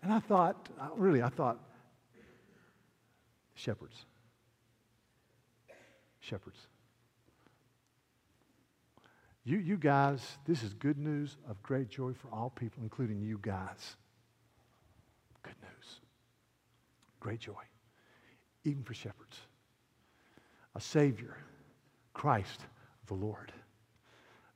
And 0.01 0.11
I 0.11 0.19
thought, 0.19 0.69
really, 0.95 1.23
I 1.23 1.29
thought, 1.29 1.57
shepherds. 3.55 4.05
Shepherds. 6.19 6.67
You, 9.45 9.57
you 9.57 9.77
guys, 9.77 10.21
this 10.45 10.63
is 10.63 10.73
good 10.73 10.97
news 10.97 11.35
of 11.49 11.61
great 11.61 11.89
joy 11.89 12.13
for 12.13 12.29
all 12.31 12.49
people, 12.49 12.81
including 12.81 13.21
you 13.21 13.39
guys. 13.41 13.97
Good 15.41 15.55
news. 15.61 15.99
Great 17.19 17.39
joy, 17.39 17.61
even 18.63 18.83
for 18.83 18.93
shepherds. 18.93 19.37
A 20.75 20.81
Savior, 20.81 21.37
Christ 22.13 22.61
the 23.07 23.13
Lord. 23.13 23.51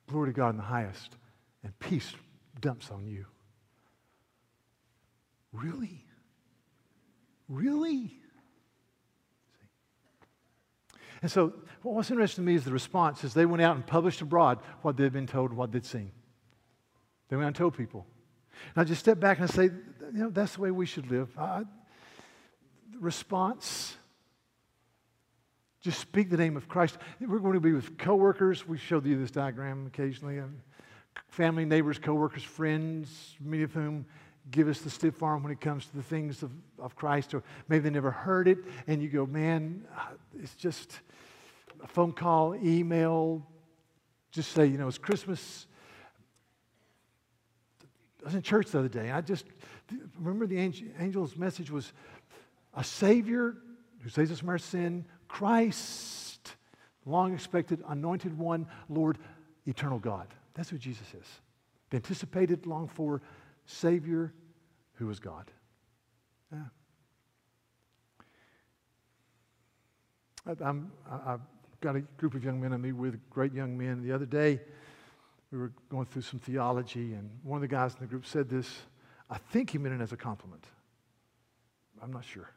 Glory 0.08 0.28
to 0.28 0.32
God 0.32 0.50
in 0.50 0.56
the 0.56 0.62
highest, 0.62 1.16
and 1.62 1.78
peace 1.80 2.14
dumps 2.60 2.90
on 2.90 3.06
you. 3.06 3.26
Really? 5.52 6.04
Really? 7.48 8.18
And 11.22 11.30
so, 11.30 11.52
what's 11.82 12.10
interesting 12.10 12.44
to 12.44 12.46
me 12.46 12.54
is 12.54 12.64
the 12.64 12.72
response 12.72 13.24
is 13.24 13.34
they 13.34 13.46
went 13.46 13.62
out 13.62 13.74
and 13.74 13.86
published 13.86 14.20
abroad 14.20 14.58
what 14.82 14.96
they'd 14.96 15.12
been 15.12 15.26
told, 15.26 15.50
and 15.50 15.58
what 15.58 15.72
they'd 15.72 15.84
seen. 15.84 16.12
They 17.28 17.36
went 17.36 17.44
out 17.44 17.48
and 17.48 17.56
told 17.56 17.76
people. 17.76 18.06
And 18.74 18.82
I 18.82 18.84
just 18.84 19.00
step 19.00 19.20
back 19.20 19.38
and 19.38 19.48
I 19.48 19.52
say, 19.52 19.64
you 19.64 19.72
know, 20.12 20.30
that's 20.30 20.54
the 20.54 20.62
way 20.62 20.70
we 20.70 20.86
should 20.86 21.10
live. 21.10 21.28
Uh, 21.36 21.64
response, 22.98 23.96
just 25.80 26.00
speak 26.00 26.30
the 26.30 26.36
name 26.36 26.56
of 26.56 26.68
Christ. 26.68 26.98
We're 27.20 27.38
going 27.38 27.54
to 27.54 27.60
be 27.60 27.72
with 27.72 27.98
coworkers. 27.98 28.66
We 28.66 28.78
showed 28.78 29.06
you 29.06 29.18
this 29.18 29.30
diagram 29.30 29.86
occasionally. 29.86 30.40
Um, 30.40 30.56
family, 31.28 31.64
neighbors, 31.64 31.98
coworkers, 31.98 32.42
friends, 32.42 33.36
many 33.40 33.62
of 33.62 33.72
whom 33.72 34.06
give 34.50 34.68
us 34.68 34.80
the 34.80 34.90
stiff 34.90 35.22
arm 35.22 35.42
when 35.42 35.52
it 35.52 35.60
comes 35.60 35.86
to 35.86 35.96
the 35.96 36.02
things 36.02 36.42
of, 36.42 36.50
of 36.78 36.96
Christ, 36.96 37.34
or 37.34 37.42
maybe 37.68 37.84
they 37.84 37.90
never 37.90 38.10
heard 38.10 38.48
it, 38.48 38.58
and 38.86 39.02
you 39.02 39.08
go, 39.08 39.26
man, 39.26 39.84
uh, 39.96 40.08
it's 40.42 40.54
just 40.54 41.00
a 41.82 41.86
phone 41.86 42.12
call, 42.12 42.54
email, 42.56 43.46
just 44.30 44.52
say, 44.52 44.66
you 44.66 44.78
know, 44.78 44.88
it's 44.88 44.98
Christmas. 44.98 45.66
I 48.22 48.24
was 48.24 48.34
in 48.34 48.42
church 48.42 48.70
the 48.70 48.78
other 48.78 48.88
day, 48.88 49.08
and 49.08 49.12
I 49.12 49.20
just 49.20 49.44
remember 50.18 50.46
the 50.46 50.58
angel, 50.58 50.88
angel's 50.98 51.36
message 51.36 51.70
was 51.70 51.92
a 52.74 52.84
Savior 52.84 53.56
who 54.00 54.08
saves 54.08 54.30
us 54.30 54.40
from 54.40 54.48
our 54.50 54.58
sin, 54.58 55.04
Christ, 55.28 56.54
long 57.04 57.34
expected, 57.34 57.82
anointed 57.88 58.36
one, 58.36 58.66
Lord, 58.88 59.18
eternal 59.66 59.98
God. 59.98 60.28
That's 60.54 60.70
who 60.70 60.78
Jesus 60.78 61.06
is. 61.14 61.26
The 61.90 61.96
anticipated, 61.96 62.66
longed 62.66 62.90
for 62.92 63.22
Savior 63.68 64.32
who 64.94 65.08
is 65.10 65.20
God. 65.20 65.50
Yeah. 66.50 66.58
I, 70.46 70.70
I've 71.26 71.40
got 71.80 71.94
a 71.94 72.00
group 72.00 72.34
of 72.34 72.42
young 72.42 72.60
men 72.60 72.72
I 72.72 72.78
meet 72.78 72.92
with, 72.92 73.18
great 73.30 73.52
young 73.52 73.76
men. 73.76 74.02
The 74.02 74.12
other 74.12 74.24
day, 74.24 74.58
we 75.52 75.58
were 75.58 75.72
going 75.90 76.06
through 76.06 76.22
some 76.22 76.40
theology, 76.40 77.12
and 77.12 77.30
one 77.42 77.58
of 77.58 77.62
the 77.62 77.68
guys 77.68 77.94
in 77.94 78.00
the 78.00 78.06
group 78.06 78.26
said 78.26 78.48
this. 78.48 78.68
I 79.30 79.36
think 79.36 79.70
he 79.70 79.78
meant 79.78 80.00
it 80.00 80.02
as 80.02 80.12
a 80.12 80.16
compliment. 80.16 80.64
I'm 82.02 82.10
not 82.10 82.24
sure. 82.24 82.50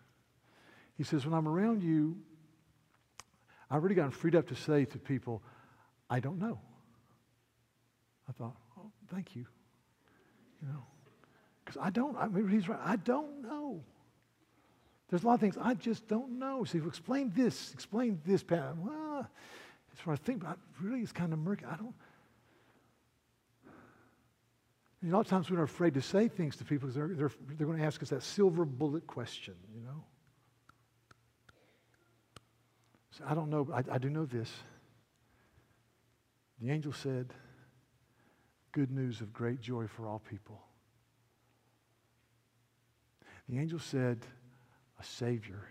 He 0.97 1.03
says, 1.03 1.25
When 1.25 1.33
I'm 1.33 1.47
around 1.47 1.83
you, 1.83 2.17
I've 3.69 3.79
already 3.79 3.95
gotten 3.95 4.11
freed 4.11 4.35
up 4.35 4.47
to 4.47 4.55
say 4.55 4.85
to 4.85 4.97
people, 4.97 5.43
I 6.09 6.21
don't 6.21 6.39
know. 6.39 6.59
I 8.29 8.31
thought, 8.31 8.55
oh, 8.79 8.91
thank 9.13 9.35
you. 9.35 9.45
You 10.61 10.69
know, 10.69 10.83
because 11.63 11.81
I 11.81 11.89
don't, 11.89 12.17
I 12.17 12.27
mean, 12.27 12.47
he's 12.47 12.67
right. 12.67 12.79
I 12.83 12.95
don't 12.97 13.41
know. 13.41 13.81
There's 15.09 15.23
a 15.23 15.27
lot 15.27 15.33
of 15.35 15.39
things 15.41 15.57
I 15.61 15.73
just 15.73 16.07
don't 16.07 16.39
know. 16.39 16.63
So, 16.63 16.79
explain 16.87 17.31
this, 17.35 17.73
explain 17.73 18.21
this, 18.25 18.43
Pat. 18.43 18.75
Well, 18.77 19.27
that's 19.89 20.05
what 20.05 20.13
I 20.13 20.15
think, 20.23 20.43
but 20.43 20.57
really 20.81 21.01
it's 21.01 21.11
kind 21.11 21.33
of 21.33 21.39
murky. 21.39 21.65
I 21.65 21.75
don't. 21.75 21.93
And 25.01 25.11
a 25.11 25.15
lot 25.15 25.21
of 25.21 25.27
times 25.27 25.49
we're 25.49 25.63
afraid 25.63 25.95
to 25.95 26.01
say 26.01 26.27
things 26.27 26.55
to 26.57 26.63
people 26.63 26.87
because 26.87 26.95
they're, 26.95 27.07
they're, 27.07 27.31
they're 27.57 27.67
going 27.67 27.79
to 27.79 27.83
ask 27.83 28.01
us 28.03 28.09
that 28.09 28.23
silver 28.23 28.65
bullet 28.65 29.07
question, 29.07 29.55
you 29.73 29.81
know. 29.81 30.03
So 33.11 33.23
I 33.27 33.33
don't 33.33 33.49
know, 33.49 33.67
I, 33.73 33.95
I 33.95 33.97
do 33.97 34.09
know 34.09 34.25
this. 34.25 34.51
The 36.61 36.69
angel 36.69 36.93
said, 36.93 37.33
Good 38.71 38.91
news 38.91 39.19
of 39.19 39.33
great 39.33 39.59
joy 39.59 39.87
for 39.87 40.07
all 40.07 40.19
people. 40.19 40.61
The 43.51 43.59
angel 43.59 43.79
said, 43.79 44.19
A 44.97 45.03
Savior, 45.03 45.67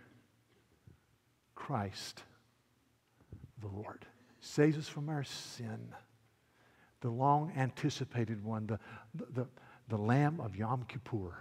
Christ, 1.54 2.22
the 3.62 3.68
Lord, 3.68 4.04
saves 4.40 4.76
us 4.76 4.86
from 4.86 5.08
our 5.08 5.24
sin 5.24 5.94
the 7.00 7.08
long 7.08 7.50
anticipated 7.56 8.44
one, 8.44 8.66
the, 8.66 8.78
the, 9.32 9.46
the 9.88 9.96
Lamb 9.96 10.40
of 10.40 10.54
Yom 10.54 10.84
Kippur, 10.86 11.38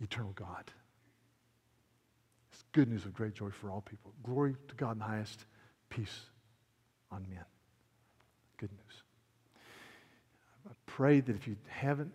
eternal 0.00 0.32
God. 0.32 0.72
It's 2.50 2.64
good 2.72 2.88
news 2.88 3.04
of 3.04 3.12
great 3.12 3.34
joy 3.34 3.50
for 3.50 3.70
all 3.70 3.82
people. 3.82 4.14
Glory 4.22 4.56
to 4.68 4.74
God 4.76 4.92
in 4.92 4.98
the 5.00 5.04
highest, 5.04 5.44
peace 5.90 6.20
on 7.12 7.26
men. 7.28 7.44
Good 8.56 8.70
news. 8.72 9.02
I 10.66 10.72
pray 10.86 11.20
that 11.20 11.36
if 11.36 11.46
you 11.46 11.56
haven't 11.68 12.12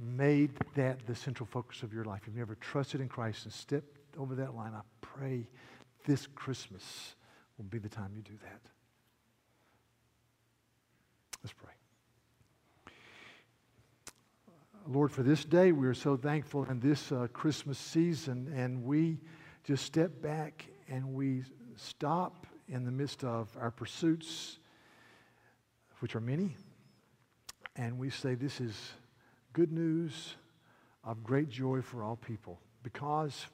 made 0.00 0.50
that 0.74 1.06
the 1.06 1.14
central 1.14 1.46
focus 1.46 1.82
of 1.82 1.92
your 1.92 2.04
life, 2.04 2.22
if 2.22 2.28
you've 2.28 2.36
never 2.36 2.54
trusted 2.56 3.00
in 3.00 3.08
Christ 3.08 3.44
and 3.44 3.52
stepped 3.52 4.16
over 4.18 4.34
that 4.36 4.54
line, 4.54 4.72
I 4.74 4.80
pray 5.00 5.48
this 6.04 6.26
Christmas 6.34 7.14
will 7.58 7.64
be 7.64 7.78
the 7.78 7.88
time 7.88 8.12
you 8.14 8.22
do 8.22 8.36
that. 8.42 8.60
Let's 11.42 11.54
pray. 11.54 11.72
Lord, 14.88 15.10
for 15.10 15.22
this 15.22 15.44
day, 15.44 15.72
we 15.72 15.86
are 15.86 15.94
so 15.94 16.16
thankful 16.16 16.64
in 16.64 16.78
this 16.78 17.10
uh, 17.10 17.26
Christmas 17.32 17.76
season, 17.76 18.52
and 18.54 18.84
we 18.84 19.18
just 19.64 19.84
step 19.84 20.22
back 20.22 20.66
and 20.88 21.12
we 21.12 21.42
stop 21.74 22.46
in 22.68 22.84
the 22.84 22.92
midst 22.92 23.24
of 23.24 23.48
our 23.60 23.70
pursuits, 23.70 24.58
which 25.98 26.14
are 26.14 26.20
many, 26.20 26.56
and 27.74 27.98
we 27.98 28.10
say, 28.10 28.34
This 28.34 28.60
is 28.60 28.76
good 29.56 29.72
news 29.72 30.34
of 31.02 31.24
great 31.24 31.48
joy 31.48 31.80
for 31.80 32.02
all 32.02 32.16
people 32.16 32.60
because 32.82 33.46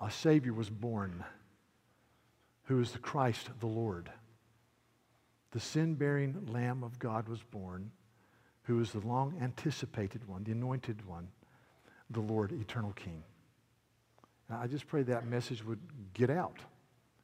a 0.00 0.10
Savior 0.10 0.54
was 0.54 0.70
born 0.70 1.22
who 2.64 2.80
is 2.80 2.92
the 2.92 2.98
Christ 2.98 3.50
the 3.60 3.66
Lord 3.66 4.10
the 5.52 5.60
sin 5.60 5.94
bearing 5.94 6.48
Lamb 6.50 6.82
of 6.82 6.98
God 6.98 7.28
was 7.28 7.42
born, 7.42 7.90
who 8.62 8.80
is 8.80 8.90
the 8.90 9.00
long 9.00 9.34
anticipated 9.40 10.26
one, 10.26 10.42
the 10.44 10.52
anointed 10.52 11.06
one, 11.06 11.28
the 12.10 12.20
Lord, 12.20 12.52
eternal 12.52 12.92
King. 12.92 13.22
Now, 14.48 14.60
I 14.62 14.66
just 14.66 14.86
pray 14.86 15.02
that 15.02 15.26
message 15.26 15.62
would 15.64 15.80
get 16.14 16.30
out 16.30 16.58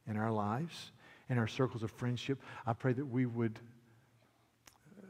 in 0.06 0.18
our 0.18 0.30
lives, 0.30 0.92
in 1.30 1.38
our 1.38 1.46
circles 1.46 1.82
of 1.82 1.90
friendship. 1.90 2.38
I 2.66 2.74
pray 2.74 2.92
that 2.92 3.06
we 3.06 3.24
would 3.24 3.58
uh, 4.98 5.06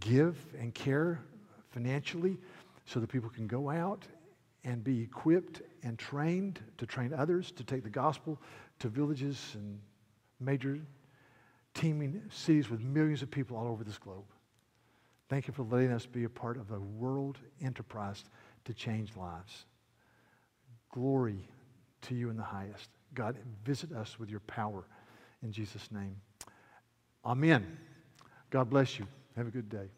give 0.00 0.38
and 0.58 0.74
care 0.74 1.20
financially 1.70 2.38
so 2.84 3.00
that 3.00 3.08
people 3.08 3.30
can 3.30 3.46
go 3.46 3.70
out 3.70 4.06
and 4.64 4.82
be 4.82 5.00
equipped 5.00 5.62
and 5.82 5.98
trained 5.98 6.60
to 6.78 6.86
train 6.86 7.12
others 7.12 7.50
to 7.52 7.64
take 7.64 7.82
the 7.82 7.90
gospel 7.90 8.40
to 8.78 8.88
villages 8.88 9.52
and 9.54 9.78
major 10.40 10.78
teeming 11.74 12.22
cities 12.30 12.68
with 12.68 12.80
millions 12.80 13.22
of 13.22 13.30
people 13.30 13.56
all 13.56 13.68
over 13.68 13.84
this 13.84 13.98
globe. 13.98 14.24
Thank 15.28 15.46
you 15.46 15.52
for 15.52 15.62
letting 15.62 15.92
us 15.92 16.06
be 16.06 16.24
a 16.24 16.28
part 16.28 16.56
of 16.56 16.70
a 16.70 16.80
world 16.80 17.38
enterprise 17.62 18.24
to 18.64 18.74
change 18.74 19.16
lives. 19.16 19.66
Glory 20.90 21.46
to 22.02 22.14
you 22.14 22.30
in 22.30 22.36
the 22.36 22.42
highest. 22.42 22.88
God, 23.14 23.36
visit 23.64 23.92
us 23.92 24.18
with 24.18 24.30
your 24.30 24.40
power 24.40 24.84
in 25.42 25.52
Jesus' 25.52 25.90
name. 25.92 26.16
Amen. 27.24 27.78
God 28.50 28.70
bless 28.70 28.98
you. 28.98 29.06
Have 29.36 29.46
a 29.46 29.50
good 29.50 29.68
day. 29.68 29.88